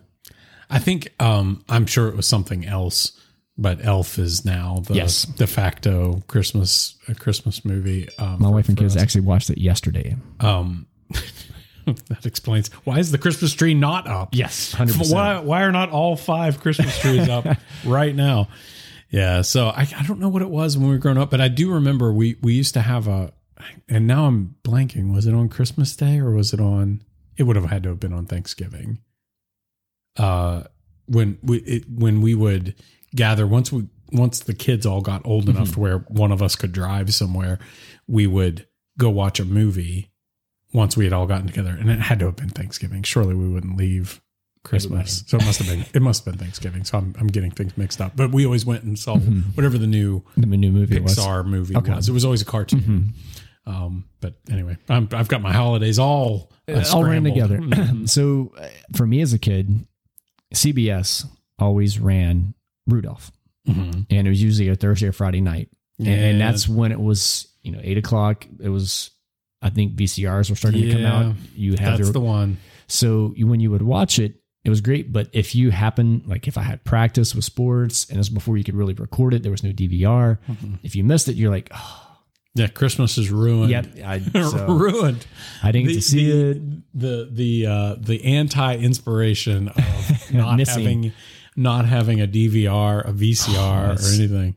I 0.70 0.80
think 0.80 1.10
um 1.20 1.64
I'm 1.70 1.86
sure 1.86 2.08
it 2.08 2.16
was 2.16 2.26
something 2.28 2.66
else, 2.66 3.12
but 3.58 3.84
Elf 3.86 4.18
is 4.18 4.44
now 4.46 4.82
the 4.88 4.96
Yes. 4.96 5.24
de 5.24 5.46
facto 5.46 6.24
Christmas 6.28 6.96
a 7.08 7.14
Christmas 7.16 7.64
movie. 7.66 8.08
Um, 8.18 8.40
My 8.40 8.48
for- 8.48 8.54
wife 8.54 8.70
and 8.70 8.78
kids 8.78 8.96
us. 8.96 9.02
actually 9.02 9.22
watched 9.22 9.50
it 9.50 9.58
yesterday. 9.60 10.16
Um, 10.40 10.88
that 11.86 12.26
explains 12.26 12.70
why 12.86 12.98
is 13.00 13.12
the 13.12 13.18
Christmas 13.18 13.54
tree 13.54 13.74
not 13.74 14.08
up? 14.08 14.30
Yes, 14.34 14.72
hundred 14.72 14.98
percent. 14.98 15.14
Why 15.16 15.40
why 15.40 15.64
are 15.64 15.72
not 15.72 15.90
all 15.92 16.16
five 16.16 16.60
Christmas 16.62 16.98
trees 17.00 17.28
up 17.28 17.46
right 17.86 18.16
now? 18.16 18.48
Yeah, 19.14 19.44
so 19.44 19.68
I, 19.68 19.88
I 19.96 20.04
don't 20.08 20.20
know 20.20 20.28
what 20.28 20.42
it 20.42 20.50
was 20.50 20.76
when 20.76 20.88
we 20.88 20.96
were 20.96 21.00
growing 21.00 21.20
up, 21.20 21.30
but 21.30 21.40
I 21.40 21.48
do 21.48 21.72
remember 21.72 22.12
we 22.12 22.36
we 22.42 22.56
used 22.56 22.74
to 22.74 22.82
have 22.82 23.08
a, 23.08 23.32
and 23.88 24.08
now 24.08 24.26
I'm 24.26 24.56
blanking. 24.64 25.14
Was 25.14 25.28
it 25.28 25.36
on 25.36 25.50
Christmas 25.50 25.96
Day 25.96 26.18
or 26.18 26.32
was 26.32 26.52
it 26.52 26.60
on? 26.60 27.04
It 27.38 27.44
would 27.44 27.56
have 27.56 27.66
had 27.66 27.84
to 27.84 27.90
have 27.90 28.00
been 28.00 28.12
on 28.12 28.26
Thanksgiving. 28.26 28.98
Uh, 30.18 30.64
when 31.06 31.38
we 31.44 31.58
it, 31.60 31.84
when 31.88 32.22
we 32.22 32.34
would 32.34 32.74
gather 33.16 33.46
once 33.46 33.72
we 33.72 33.86
once 34.12 34.40
the 34.40 34.56
kids 34.56 34.84
all 34.84 35.02
got 35.02 35.24
old 35.28 35.48
enough 35.48 35.74
to 35.74 35.80
where 35.80 36.00
one 36.00 36.32
of 36.32 36.42
us 36.42 36.56
could 36.56 36.72
drive 36.72 37.14
somewhere, 37.14 37.60
we 38.08 38.26
would 38.26 38.66
go 38.98 39.12
watch 39.12 39.40
a 39.40 39.46
movie. 39.46 40.10
Once 40.74 40.98
we 40.98 41.04
had 41.04 41.14
all 41.14 41.28
gotten 41.28 41.46
together, 41.46 41.78
and 41.80 41.88
it 41.88 42.00
had 42.00 42.18
to 42.18 42.26
have 42.26 42.36
been 42.36 42.50
Thanksgiving. 42.50 43.04
Surely 43.04 43.36
we 43.36 43.48
wouldn't 43.48 43.78
leave 43.78 44.24
Christmas. 44.64 45.24
So 45.28 45.38
it 45.38 45.46
must 45.46 45.60
have 45.62 45.68
been 45.68 45.86
it 45.94 46.02
must 46.02 46.24
have 46.26 46.34
been 46.34 46.40
Thanksgiving. 46.40 46.84
So 46.86 46.98
I'm 46.98 47.14
I'm 47.20 47.28
getting 47.28 47.52
things 47.52 47.78
mixed 47.78 48.00
up. 48.02 48.16
But 48.16 48.32
we 48.32 48.46
always 48.46 48.66
went 48.66 48.84
and 48.84 48.98
saw 48.98 49.18
whatever 49.18 49.78
the 49.78 49.88
new 49.88 50.24
The 50.38 50.46
new 50.46 50.72
movie 50.72 51.00
was. 51.00 51.16
Pixar 51.18 51.46
movie 51.46 51.76
Okay. 51.76 51.92
was. 51.94 52.08
It 52.10 52.14
was 52.14 52.24
always 52.26 52.42
a 52.42 52.46
cartoon. 52.46 53.14
Um, 53.66 54.06
but 54.20 54.36
anyway, 54.52 54.78
I'm, 54.90 55.08
I've 55.14 55.30
got 55.30 55.42
my 55.42 55.54
holidays 55.54 55.98
all 56.00 56.52
uh, 56.68 56.84
all 56.94 57.04
ran 57.06 57.24
together. 57.24 57.62
so 58.06 58.52
uh, 58.60 58.68
for 58.96 59.06
me 59.08 59.22
as 59.22 59.32
a 59.34 59.40
kid, 59.40 59.86
CBS 60.54 61.26
always 61.60 62.00
ran 62.00 62.54
Rudolph, 62.88 63.32
Mhm. 63.68 64.06
and 64.10 64.28
it 64.28 64.30
was 64.30 64.42
usually 64.44 64.68
a 64.70 64.76
Thursday 64.76 65.08
or 65.08 65.14
Friday 65.14 65.40
night, 65.42 65.70
and, 65.98 66.08
and 66.10 66.42
that's 66.42 66.68
when 66.68 66.92
it 66.92 67.00
was 67.00 67.48
you 67.62 67.72
know 67.72 67.80
eight 67.82 67.98
o'clock. 67.98 68.46
It 68.62 68.70
was 68.70 69.12
I 69.62 69.70
think 69.70 69.96
VCRs 69.96 70.50
were 70.50 70.56
starting 70.58 70.82
to 70.82 70.92
come 70.92 71.06
out. 71.06 71.36
You 71.56 71.72
had 71.72 72.00
That's 72.00 72.08
to 72.08 72.12
the 72.14 72.20
one. 72.20 72.58
So 72.88 73.34
you, 73.38 73.48
when 73.48 73.62
you 73.62 73.72
would 73.72 73.82
watch 73.82 74.20
it, 74.20 74.36
it 74.64 74.70
was 74.70 74.82
great. 74.82 75.12
But 75.12 75.30
if 75.34 75.56
you 75.56 75.72
happen, 75.72 76.24
like 76.26 76.48
if 76.48 76.58
I 76.58 76.62
had 76.62 76.84
practice 76.84 77.36
with 77.36 77.44
sports 77.44 78.06
and 78.06 78.16
it 78.16 78.20
was 78.20 78.30
before 78.30 78.58
you 78.58 78.64
could 78.64 78.76
really 78.76 78.94
record 78.94 79.34
it, 79.34 79.44
there 79.44 79.52
was 79.52 79.64
no 79.64 79.72
DVR. 79.72 80.38
Mm-hmm. 80.50 80.76
If 80.84 80.96
you 80.96 81.04
missed 81.04 81.28
it, 81.28 81.36
you're 81.36 81.52
like, 81.52 81.70
oh, 81.74 82.18
Yeah, 82.56 82.68
Christmas 82.68 83.18
is 83.18 83.30
ruined. 83.30 83.72
yep, 83.72 83.88
I, 84.06 84.20
so 84.34 84.68
ruined. 84.68 85.26
I 85.62 85.72
didn't 85.72 85.90
get 85.90 85.96
to 85.96 86.02
see 86.02 86.32
the, 86.32 86.50
it. 86.52 86.62
the 86.94 87.30
the 87.32 87.66
uh, 87.66 87.96
the 88.00 88.24
anti 88.24 88.78
inspiration 88.78 89.68
of 89.70 90.32
not 90.34 90.60
having 90.60 91.12
not 91.56 91.86
having 91.86 92.22
a 92.22 92.28
DVR, 92.28 93.08
a 93.08 93.12
VCR, 93.12 94.00
or 94.00 94.16
anything. 94.16 94.56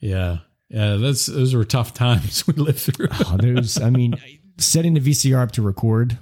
Yeah, 0.00 0.38
yeah. 0.68 0.96
That's 0.96 1.26
those 1.26 1.54
were 1.54 1.64
tough 1.64 1.94
times 2.04 2.46
we 2.46 2.54
lived 2.54 2.80
through. 2.80 3.08
Oh, 3.26 3.36
those, 3.36 3.80
I 3.80 3.90
mean, 3.90 4.16
setting 4.58 4.94
the 4.94 5.00
VCR 5.00 5.42
up 5.42 5.52
to 5.52 5.62
record 5.62 6.18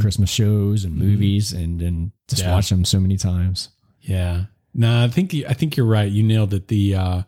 Christmas 0.00 0.28
shows 0.30 0.84
and 0.84 0.96
movies 0.96 1.52
and 1.52 1.80
and 1.82 2.12
just 2.28 2.42
Mm-hmm. 2.42 2.48
Yeah. 2.50 2.54
watch 2.56 2.68
them 2.70 2.84
so 2.84 3.00
many 3.00 3.16
times. 3.16 3.68
Yeah. 4.00 4.44
No, 4.74 5.04
I 5.04 5.08
think 5.08 5.34
I 5.48 5.52
think 5.54 5.76
you're 5.76 5.86
right. 5.86 6.10
You 6.10 6.22
nailed 6.22 6.52
it. 6.54 6.68
The 6.68 6.94
uh 6.94 7.22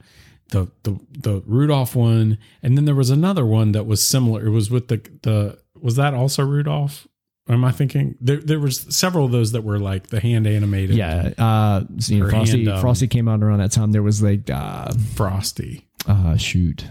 the 0.50 0.66
the 0.82 0.98
the 1.10 1.42
Rudolph 1.46 1.94
one, 1.96 2.38
and 2.62 2.76
then 2.76 2.84
there 2.84 2.94
was 2.94 3.10
another 3.10 3.44
one 3.46 3.72
that 3.72 3.86
was 3.86 4.06
similar. 4.06 4.46
It 4.46 4.50
was 4.50 4.70
with 4.70 4.88
the 4.88 5.00
the 5.22 5.58
was 5.80 5.96
that 5.96 6.14
also 6.14 6.42
Rudolph? 6.44 7.06
Or 7.46 7.54
am 7.54 7.64
I 7.64 7.72
thinking 7.72 8.16
there 8.22 8.38
there 8.38 8.58
was 8.58 8.86
several 8.94 9.26
of 9.26 9.32
those 9.32 9.52
that 9.52 9.62
were 9.64 9.78
like 9.78 10.06
the 10.06 10.18
hand 10.20 10.46
animated 10.46 10.96
Yeah, 10.96 11.32
uh, 11.36 11.84
so, 11.98 12.14
you 12.14 12.20
know, 12.24 12.30
Frosty, 12.30 12.64
hand, 12.64 12.68
um, 12.76 12.80
Frosty 12.80 13.06
came 13.06 13.28
out 13.28 13.42
around 13.42 13.58
that 13.58 13.70
time. 13.72 13.92
There 13.92 14.02
was 14.02 14.22
like, 14.22 14.48
uh, 14.48 14.92
Frosty. 15.14 15.86
uh, 16.08 16.38
shoot, 16.38 16.86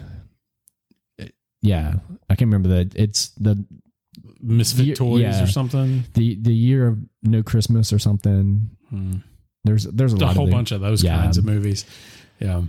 yeah, 1.61 1.93
I 2.29 2.35
can't 2.35 2.51
remember 2.51 2.69
that. 2.69 2.93
It's 2.95 3.29
the 3.29 3.65
Misfit 4.43 4.85
Ye- 4.85 4.93
Toys 4.95 5.21
yeah. 5.21 5.43
or 5.43 5.47
something. 5.47 6.03
the 6.13 6.35
the 6.41 6.53
year 6.53 6.87
of 6.87 6.99
no 7.23 7.41
Christmas 7.43 7.91
or 7.93 7.99
something. 7.99 8.69
Hmm. 8.89 9.15
There's 9.63 9.85
there's 9.85 10.13
a 10.13 10.17
a 10.17 10.27
whole 10.27 10.45
of 10.45 10.51
bunch 10.51 10.71
of 10.71 10.81
those 10.81 11.03
Yeah. 11.03 11.17
kinds 11.17 11.37
of 11.37 11.45
movies. 11.45 11.85
Yeah. 12.39 12.63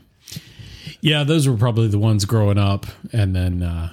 Yeah, 1.01 1.25
those 1.25 1.49
were 1.49 1.57
probably 1.57 1.89
the 1.89 1.99
ones 1.99 2.25
growing 2.25 2.59
up 2.59 2.87
and 3.13 3.35
then 3.35 3.63
uh 3.63 3.91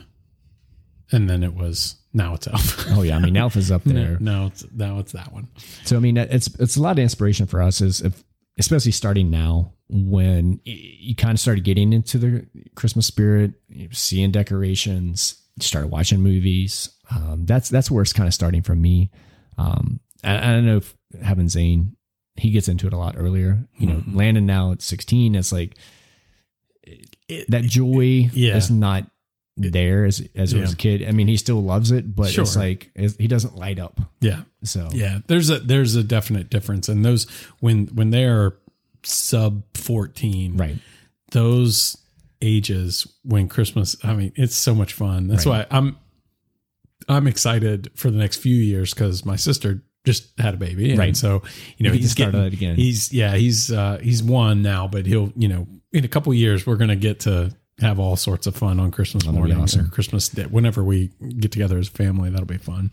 and 1.11 1.29
then 1.29 1.43
it 1.43 1.53
was 1.55 1.95
now 2.13 2.33
it's 2.35 2.47
Elf. 2.47 2.85
Oh 2.89 3.01
yeah, 3.01 3.17
I 3.17 3.19
mean 3.19 3.35
Alf 3.37 3.55
is 3.57 3.71
up 3.71 3.83
there. 3.85 4.17
no, 4.19 4.47
it's 4.47 4.65
now 4.73 4.99
it's 4.99 5.11
that 5.13 5.31
one. 5.33 5.47
So 5.83 5.95
I 5.97 5.99
mean 5.99 6.17
it's 6.17 6.47
it's 6.59 6.75
a 6.77 6.81
lot 6.81 6.91
of 6.91 6.99
inspiration 6.99 7.47
for 7.47 7.61
us 7.61 7.81
is 7.81 8.01
if 8.01 8.23
especially 8.59 8.91
starting 8.91 9.29
now 9.31 9.73
when 9.89 10.59
you 10.63 11.15
kind 11.15 11.33
of 11.33 11.39
started 11.39 11.63
getting 11.63 11.91
into 11.93 12.17
the 12.17 12.45
Christmas 12.75 13.05
spirit, 13.07 13.53
seeing 13.91 14.31
decorations, 14.31 15.35
you 15.57 15.63
started 15.63 15.87
watching 15.89 16.21
movies. 16.21 16.89
Um, 17.13 17.45
that's 17.45 17.69
that's 17.69 17.91
where 17.91 18.01
it's 18.01 18.13
kind 18.13 18.27
of 18.27 18.33
starting 18.33 18.61
from 18.61 18.81
me. 18.81 19.11
Um, 19.57 19.99
I, 20.23 20.37
I 20.37 20.51
don't 20.53 20.65
know 20.65 20.77
if 20.77 20.95
having 21.21 21.49
Zane, 21.49 21.95
he 22.35 22.51
gets 22.51 22.67
into 22.67 22.87
it 22.87 22.93
a 22.93 22.97
lot 22.97 23.15
earlier. 23.17 23.67
You 23.77 23.87
know, 23.87 23.95
Mhm. 23.97 24.15
Landon 24.15 24.45
now 24.45 24.71
at 24.71 24.81
sixteen, 24.81 25.35
it's 25.35 25.51
like 25.51 25.75
that 27.49 27.63
joy 27.63 28.29
Yeah. 28.33 28.55
is 28.57 28.69
not 28.71 29.09
there 29.57 30.05
as 30.05 30.27
as 30.35 30.53
it 30.53 30.61
was 30.61 30.73
a 30.73 30.75
kid. 30.77 31.03
I 31.07 31.11
mean, 31.11 31.27
he 31.27 31.37
still 31.37 31.61
loves 31.61 31.91
it, 31.91 32.15
but 32.15 32.29
Sure. 32.31 32.43
it's 32.43 32.55
like 32.55 32.89
it's, 32.95 33.15
he 33.17 33.27
doesn't 33.27 33.55
light 33.55 33.79
up. 33.79 33.99
Yeah. 34.21 34.43
So 34.63 34.89
Yeah. 34.93 35.19
There's 35.27 35.49
a 35.49 35.59
there's 35.59 35.95
a 35.95 36.03
definite 36.03 36.49
difference. 36.49 36.89
And 36.89 37.03
those 37.05 37.27
when 37.59 37.87
when 37.87 38.09
they're 38.11 38.53
sub 39.03 39.63
fourteen, 39.75 40.57
right. 40.57 40.77
those 41.31 41.97
ages 42.41 43.05
when 43.23 43.47
Christmas 43.47 43.95
I 44.03 44.13
mean, 44.15 44.31
it's 44.35 44.55
so 44.55 44.73
much 44.73 44.93
fun. 44.93 45.27
That's 45.27 45.45
Right. 45.45 45.67
why 45.69 45.77
I'm 45.77 45.97
I'm 47.11 47.27
excited 47.27 47.91
for 47.95 48.09
the 48.11 48.17
next 48.17 48.37
few 48.37 48.55
years 48.55 48.93
because 48.93 49.25
my 49.25 49.35
sister 49.35 49.83
just 50.05 50.31
had 50.39 50.53
a 50.55 50.57
baby. 50.57 50.89
And 50.91 50.99
Right. 50.99 51.15
so, 51.17 51.43
you 51.77 51.87
know, 51.87 51.93
he's 51.93 52.13
getting, 52.15 52.39
again. 52.41 52.75
He's 52.75 53.13
yeah, 53.13 53.35
he's 53.35 53.71
uh 53.71 53.99
he's 54.01 54.23
one 54.23 54.61
now, 54.61 54.87
but 54.87 55.05
he'll, 55.05 55.31
you 55.35 55.47
know, 55.47 55.67
in 55.91 56.03
a 56.05 56.07
couple 56.07 56.33
years 56.33 56.65
we're 56.65 56.77
gonna 56.77 56.95
get 56.95 57.19
to 57.21 57.51
have 57.79 57.99
all 57.99 58.15
sorts 58.15 58.45
of 58.45 58.55
fun 58.55 58.79
on 58.79 58.91
Christmas 58.91 59.23
That'll 59.23 59.41
awesome. 59.59 59.85
or 59.85 59.89
Christmas 59.89 60.29
day. 60.29 60.43
Whenever 60.43 60.83
we 60.83 61.09
get 61.39 61.51
together 61.51 61.79
as 61.79 61.87
a 61.87 61.91
family, 61.91 62.29
that'll 62.29 62.45
be 62.45 62.57
fun. 62.57 62.91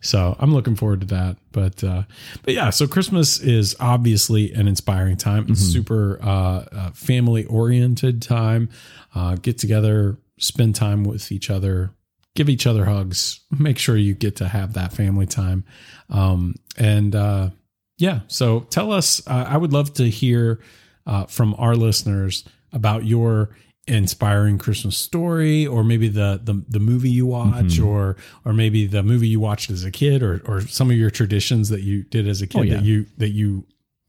So 0.00 0.36
I'm 0.38 0.54
looking 0.54 0.74
forward 0.74 1.00
to 1.02 1.06
that. 1.08 1.36
But 1.52 1.82
uh 1.84 2.02
but 2.42 2.54
yeah, 2.54 2.70
so 2.70 2.86
Christmas 2.86 3.40
is 3.40 3.76
obviously 3.80 4.52
an 4.52 4.68
inspiring 4.68 5.16
time. 5.16 5.46
It's 5.48 5.62
Mm-hmm. 5.62 5.72
super 5.72 6.18
uh, 6.22 6.64
uh 6.72 6.90
family 6.92 7.44
oriented 7.46 8.20
time. 8.22 8.68
Uh 9.14 9.36
get 9.36 9.58
together, 9.58 10.18
spend 10.38 10.74
time 10.74 11.04
with 11.04 11.30
each 11.32 11.50
other, 11.50 11.92
give 12.34 12.48
each 12.48 12.66
other 12.66 12.84
hugs, 12.86 13.40
make 13.50 13.78
sure 13.78 13.96
you 13.96 14.14
get 14.14 14.36
to 14.36 14.48
have 14.48 14.72
that 14.74 14.92
family 14.92 15.26
time. 15.26 15.64
Um, 16.10 16.54
and 16.78 17.14
uh, 17.14 17.50
yeah, 17.98 18.20
so 18.28 18.60
tell 18.70 18.92
us, 18.92 19.26
uh, 19.26 19.46
I 19.48 19.56
would 19.56 19.72
love 19.72 19.92
to 19.94 20.08
hear 20.08 20.60
uh, 21.06 21.26
from 21.26 21.54
our 21.58 21.74
listeners 21.76 22.44
about 22.72 23.04
your 23.04 23.50
inspiring 23.88 24.58
Christmas 24.58 24.96
story, 24.96 25.66
or 25.66 25.82
maybe 25.82 26.08
the 26.08 26.40
the, 26.42 26.62
the 26.68 26.78
movie 26.78 27.10
you 27.10 27.26
watch, 27.26 27.64
Mm-hmm. 27.64 27.84
or 27.86 28.16
or 28.44 28.52
maybe 28.52 28.86
the 28.86 29.02
movie 29.02 29.26
you 29.28 29.40
watched 29.40 29.70
as 29.70 29.84
a 29.84 29.90
kid, 29.90 30.22
or 30.22 30.40
or 30.46 30.60
some 30.62 30.90
of 30.90 30.96
your 30.96 31.10
traditions 31.10 31.68
that 31.70 31.82
you 31.82 32.04
did 32.04 32.28
as 32.28 32.40
a 32.40 32.46
kid 32.46 32.58
Oh, 32.58 32.62
yeah. 32.62 32.74
that 32.76 32.84
you 32.84 33.06
that 33.18 33.30
you 33.30 33.66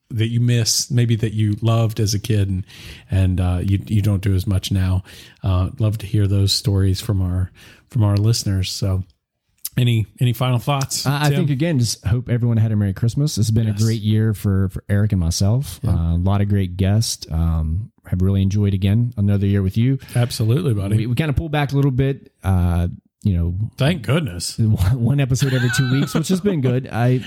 that 0.10 0.28
you 0.28 0.39
miss, 0.39 0.92
maybe 0.92 1.16
that 1.16 1.34
you 1.34 1.56
loved 1.62 2.00
as 2.00 2.13
a 2.13 2.20
kid 2.20 2.50
and 2.50 2.66
and 3.10 3.39
uh, 3.42 3.60
you 3.63 3.80
you 3.88 4.02
don't 4.02 4.22
do 4.22 4.36
as 4.36 4.46
much 4.46 4.72
now. 4.72 5.04
Uh, 5.44 5.70
love 5.80 5.98
to 6.00 6.06
hear 6.06 6.28
those 6.28 6.54
stories 6.54 7.02
from 7.02 7.22
our 7.22 7.52
from 7.89 8.04
our 8.04 8.16
listeners. 8.18 8.72
So, 8.72 9.04
any 9.78 10.06
any 10.20 10.34
final 10.34 10.60
thoughts? 10.60 11.06
I 11.08 11.26
I 11.26 11.30
think 11.30 11.50
again, 11.50 11.80
just 11.80 12.06
hope 12.06 12.30
everyone 12.30 12.58
had 12.58 12.72
a 12.72 12.76
Merry 12.76 12.94
Christmas. 12.94 13.38
It's 13.38 13.50
been 13.52 13.68
Yes. 13.68 13.82
a 13.82 13.84
great 13.84 14.02
year 14.02 14.34
for 14.34 14.70
for 14.70 14.84
Eric 14.89 15.12
and 15.13 15.20
myself. 15.22 15.80
Uh, 15.86 15.89
a 15.89 16.18
lot 16.22 16.42
of 16.42 16.50
great 16.50 16.78
guests. 16.78 17.26
Um, 17.32 17.92
have 18.06 18.22
really 18.22 18.42
enjoyed 18.42 18.74
again 18.74 19.13
another 19.16 19.48
year 19.48 19.62
with 19.63 19.78
you. 19.78 19.98
absolutely, 20.16 20.74
buddy. 20.74 20.98
We, 20.98 21.08
we 21.08 21.16
kind 21.16 21.30
of 21.30 21.38
pulled 21.38 21.54
back 21.54 21.72
a 21.72 21.76
little 21.76 21.89
bit. 21.89 22.34
Uh, 22.44 22.89
you 23.24 23.34
know, 23.34 23.56
Thank 23.78 24.02
goodness. 24.02 24.58
one 24.94 25.22
episode 25.22 25.54
every 25.54 25.70
two 25.78 25.89
weeks, 25.89 26.13
which 26.13 26.28
has 26.28 26.42
been 26.42 26.60
good. 26.60 26.89
I 26.92 27.22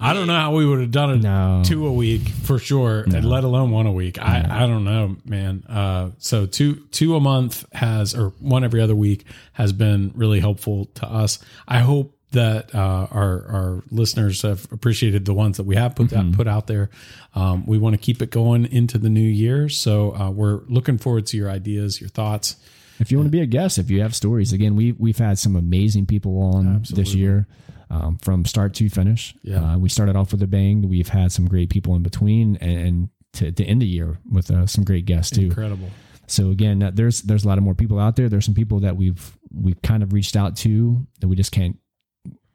I 0.00 0.12
don't 0.12 0.26
know 0.28 0.38
how 0.38 0.54
we 0.54 0.64
would 0.64 0.80
have 0.80 0.90
done 0.92 1.10
it 1.10 1.22
no. 1.22 1.62
two 1.64 1.86
a 1.86 1.92
week 1.92 2.28
for 2.28 2.58
sure, 2.58 3.00
and 3.00 3.24
let 3.24 3.42
alone 3.42 3.70
one 3.70 3.86
a 3.86 3.92
week. 3.92 4.20
I, 4.20 4.46
I 4.48 4.66
don't 4.66 4.84
know, 4.84 5.16
man. 5.24 5.64
Uh, 5.68 6.10
so 6.18 6.46
two 6.46 6.76
two 6.92 7.16
a 7.16 7.20
month 7.20 7.64
has, 7.72 8.14
or 8.14 8.28
one 8.38 8.62
every 8.62 8.80
other 8.80 8.94
week 8.94 9.24
has 9.54 9.72
been 9.72 10.12
really 10.14 10.38
helpful 10.40 10.86
to 10.96 11.06
us. 11.06 11.40
I 11.66 11.78
hope 11.80 12.14
that 12.30 12.74
uh, 12.74 13.08
our 13.10 13.46
our 13.48 13.84
listeners 13.90 14.42
have 14.42 14.70
appreciated 14.70 15.24
the 15.24 15.34
ones 15.34 15.56
that 15.56 15.64
we 15.64 15.74
have 15.76 15.96
put 15.96 16.12
out, 16.12 16.32
put 16.32 16.46
out 16.46 16.66
there. 16.68 16.90
Um, 17.34 17.66
we 17.66 17.78
want 17.78 17.94
to 17.94 17.98
keep 17.98 18.22
it 18.22 18.30
going 18.30 18.66
into 18.66 18.98
the 18.98 19.08
new 19.08 19.20
year, 19.20 19.68
so 19.68 20.14
uh, 20.14 20.30
we're 20.30 20.60
looking 20.68 20.98
forward 20.98 21.26
to 21.26 21.36
your 21.36 21.50
ideas, 21.50 22.00
your 22.00 22.10
thoughts. 22.10 22.56
If 23.00 23.10
you 23.12 23.18
want 23.18 23.26
to 23.28 23.30
be 23.32 23.40
a 23.40 23.46
guest, 23.46 23.78
if 23.78 23.90
you 23.90 24.02
have 24.02 24.14
stories, 24.14 24.52
again, 24.52 24.74
we 24.76 24.92
we've 24.92 25.18
had 25.18 25.38
some 25.38 25.56
amazing 25.56 26.06
people 26.06 26.40
on 26.42 26.82
this 26.90 27.14
year, 27.14 27.46
um, 27.90 28.18
from 28.22 28.44
start 28.44 28.74
to 28.74 28.88
finish. 28.88 29.34
Yeah. 29.42 29.74
Uh, 29.74 29.78
we 29.78 29.88
started 29.88 30.16
off 30.16 30.32
with 30.32 30.42
a 30.42 30.46
bang. 30.46 30.88
We've 30.88 31.08
had 31.08 31.32
some 31.32 31.46
great 31.46 31.70
people 31.70 31.94
in 31.94 32.02
between, 32.02 32.56
and, 32.56 32.78
and 32.78 33.08
to, 33.34 33.52
to 33.52 33.64
end 33.64 33.82
the 33.82 33.86
year 33.86 34.18
with 34.30 34.50
uh, 34.50 34.66
some 34.66 34.84
great 34.84 35.04
guests 35.06 35.36
too. 35.36 35.46
Incredible. 35.46 35.88
So 36.26 36.50
again, 36.50 36.90
there's 36.94 37.22
there's 37.22 37.44
a 37.44 37.48
lot 37.48 37.56
of 37.58 37.64
more 37.64 37.74
people 37.74 37.98
out 37.98 38.16
there. 38.16 38.28
There's 38.28 38.44
some 38.44 38.54
people 38.54 38.80
that 38.80 38.96
we've 38.96 39.36
we've 39.54 39.80
kind 39.82 40.02
of 40.02 40.12
reached 40.12 40.36
out 40.36 40.56
to 40.58 41.06
that 41.20 41.28
we 41.28 41.36
just 41.36 41.52
can't 41.52 41.78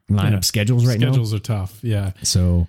line 0.08 0.32
Yeah. 0.32 0.38
up 0.38 0.44
schedules 0.44 0.86
right 0.86 0.98
now. 1.00 1.08
Schedules 1.08 1.34
are 1.34 1.38
tough. 1.40 1.82
Yeah. 1.82 2.12
So 2.22 2.68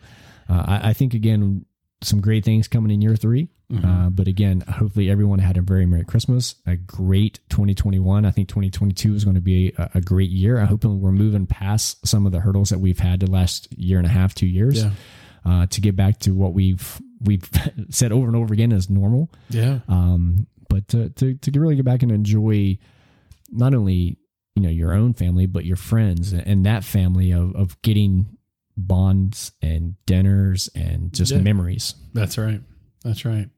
uh, 0.50 0.64
I, 0.66 0.90
I 0.90 0.94
think 0.94 1.14
again, 1.14 1.66
some 2.02 2.22
great 2.22 2.44
things 2.46 2.68
coming 2.68 2.92
in 2.92 3.02
year 3.02 3.16
3 3.16 3.50
Mm-hmm. 3.72 3.86
Uh, 3.86 4.10
but 4.12 4.28
again, 4.28 4.62
hopefully 4.62 5.10
everyone 5.10 5.40
had 5.40 5.58
a 5.58 5.62
very 5.62 5.86
merry 5.88 6.04
Christmas, 6.06 6.54
a 6.68 6.76
great 6.76 7.40
2021. 7.50 8.24
I 8.26 8.30
think 8.32 8.48
2022 8.48 9.16
is 9.16 9.24
going 9.24 9.36
to 9.36 9.42
be 9.42 9.74
a, 9.78 9.90
a 9.96 10.02
great 10.02 10.30
year. 10.30 10.60
I 10.60 10.66
hope 10.66 10.84
we're 10.86 11.12
moving 11.12 11.48
past 11.48 12.06
some 12.08 12.26
of 12.28 12.32
the 12.32 12.40
hurdles 12.42 12.70
that 12.70 12.80
we've 12.80 13.00
had 13.00 13.22
the 13.22 13.30
last 13.32 13.68
year 13.78 13.98
and 13.98 14.06
a 14.06 14.10
half, 14.12 14.36
two 14.36 14.46
years, 14.46 14.84
Yeah. 14.84 14.92
uh, 15.46 15.66
to 15.68 15.82
get 15.82 15.96
back 15.96 16.20
to 16.20 16.32
what 16.32 16.54
we've 16.54 17.02
we've 17.22 17.50
said 17.90 18.12
over 18.12 18.28
and 18.28 18.36
over 18.36 18.54
again 18.54 18.72
as 18.72 18.90
normal 18.90 19.32
Yeah. 19.50 19.80
um, 19.88 20.46
but 20.70 20.88
to, 20.90 21.10
to 21.10 21.34
to 21.36 21.60
really 21.60 21.76
get 21.76 21.86
back 21.86 22.04
and 22.04 22.12
enjoy 22.12 22.78
not 23.52 23.74
only 23.74 24.18
you 24.56 24.62
know 24.64 24.70
your 24.70 24.94
own 24.94 25.14
family 25.14 25.46
but 25.48 25.66
your 25.66 25.78
friends 25.78 26.34
and 26.34 26.66
that 26.66 26.84
family 26.84 27.32
of 27.32 27.56
of 27.56 27.82
getting 27.82 28.28
bonds 28.78 29.54
and 29.62 29.96
dinners 30.06 30.70
and 30.76 31.14
just 31.14 31.32
Yeah. 31.32 31.40
memories. 31.40 31.96
That's 32.14 32.38
right. 32.38 32.62
That's 33.04 33.24
right. 33.26 33.50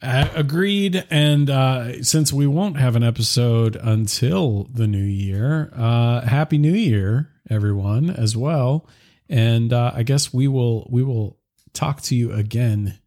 Uh, 0.00 0.28
agreed. 0.34 1.04
And 1.10 1.50
uh, 1.50 2.02
since 2.02 2.32
we 2.32 2.46
won't 2.46 2.76
have 2.78 2.94
an 2.94 3.02
episode 3.02 3.76
until 3.76 4.68
the 4.72 4.86
new 4.86 5.02
year, 5.02 5.72
uh, 5.74 6.20
happy 6.20 6.58
New 6.58 6.72
Year, 6.72 7.30
everyone, 7.50 8.10
as 8.10 8.36
well. 8.36 8.86
And 9.28 9.72
uh, 9.72 9.92
I 9.94 10.04
guess 10.04 10.32
we 10.32 10.46
will 10.46 10.86
we 10.90 11.02
will 11.02 11.38
talk 11.72 12.00
to 12.02 12.14
you 12.14 12.32
again 12.32 12.98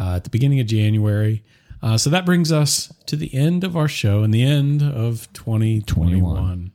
uh, 0.00 0.16
at 0.16 0.24
the 0.24 0.30
beginning 0.30 0.60
of 0.60 0.66
January. 0.66 1.44
Uh, 1.82 1.98
so 1.98 2.08
that 2.08 2.24
brings 2.24 2.50
us 2.50 2.90
to 3.04 3.14
the 3.14 3.34
end 3.34 3.62
of 3.62 3.76
our 3.76 3.88
show 3.88 4.22
and 4.22 4.32
the 4.32 4.42
end 4.42 4.82
of 4.82 5.30
2021. 5.34 6.72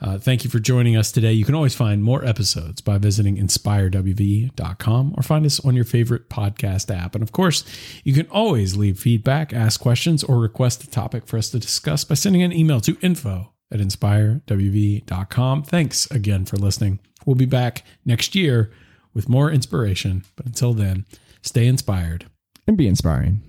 Uh, 0.00 0.18
thank 0.18 0.44
you 0.44 0.50
for 0.50 0.58
joining 0.58 0.96
us 0.96 1.10
today. 1.12 1.32
You 1.32 1.44
can 1.44 1.54
always 1.54 1.74
find 1.74 2.02
more 2.02 2.24
episodes 2.24 2.80
by 2.80 2.98
visiting 2.98 3.36
inspirewv.com 3.36 5.14
or 5.16 5.22
find 5.22 5.46
us 5.46 5.60
on 5.60 5.74
your 5.74 5.84
favorite 5.84 6.28
podcast 6.28 6.94
app. 6.94 7.14
And 7.14 7.22
of 7.22 7.32
course, 7.32 7.64
you 8.04 8.12
can 8.12 8.26
always 8.28 8.76
leave 8.76 8.98
feedback, 8.98 9.52
ask 9.52 9.80
questions, 9.80 10.24
or 10.24 10.38
request 10.38 10.84
a 10.84 10.90
topic 10.90 11.26
for 11.26 11.38
us 11.38 11.50
to 11.50 11.58
discuss 11.58 12.04
by 12.04 12.14
sending 12.14 12.42
an 12.42 12.52
email 12.52 12.80
to 12.82 12.98
info 13.00 13.52
at 13.70 13.80
inspirewv.com. 13.80 15.62
Thanks 15.62 16.10
again 16.10 16.44
for 16.44 16.56
listening. 16.56 17.00
We'll 17.24 17.36
be 17.36 17.46
back 17.46 17.84
next 18.04 18.34
year 18.34 18.70
with 19.14 19.28
more 19.28 19.50
inspiration. 19.50 20.24
But 20.36 20.46
until 20.46 20.74
then, 20.74 21.06
stay 21.42 21.66
inspired 21.66 22.26
and 22.66 22.76
be 22.76 22.86
inspiring. 22.86 23.42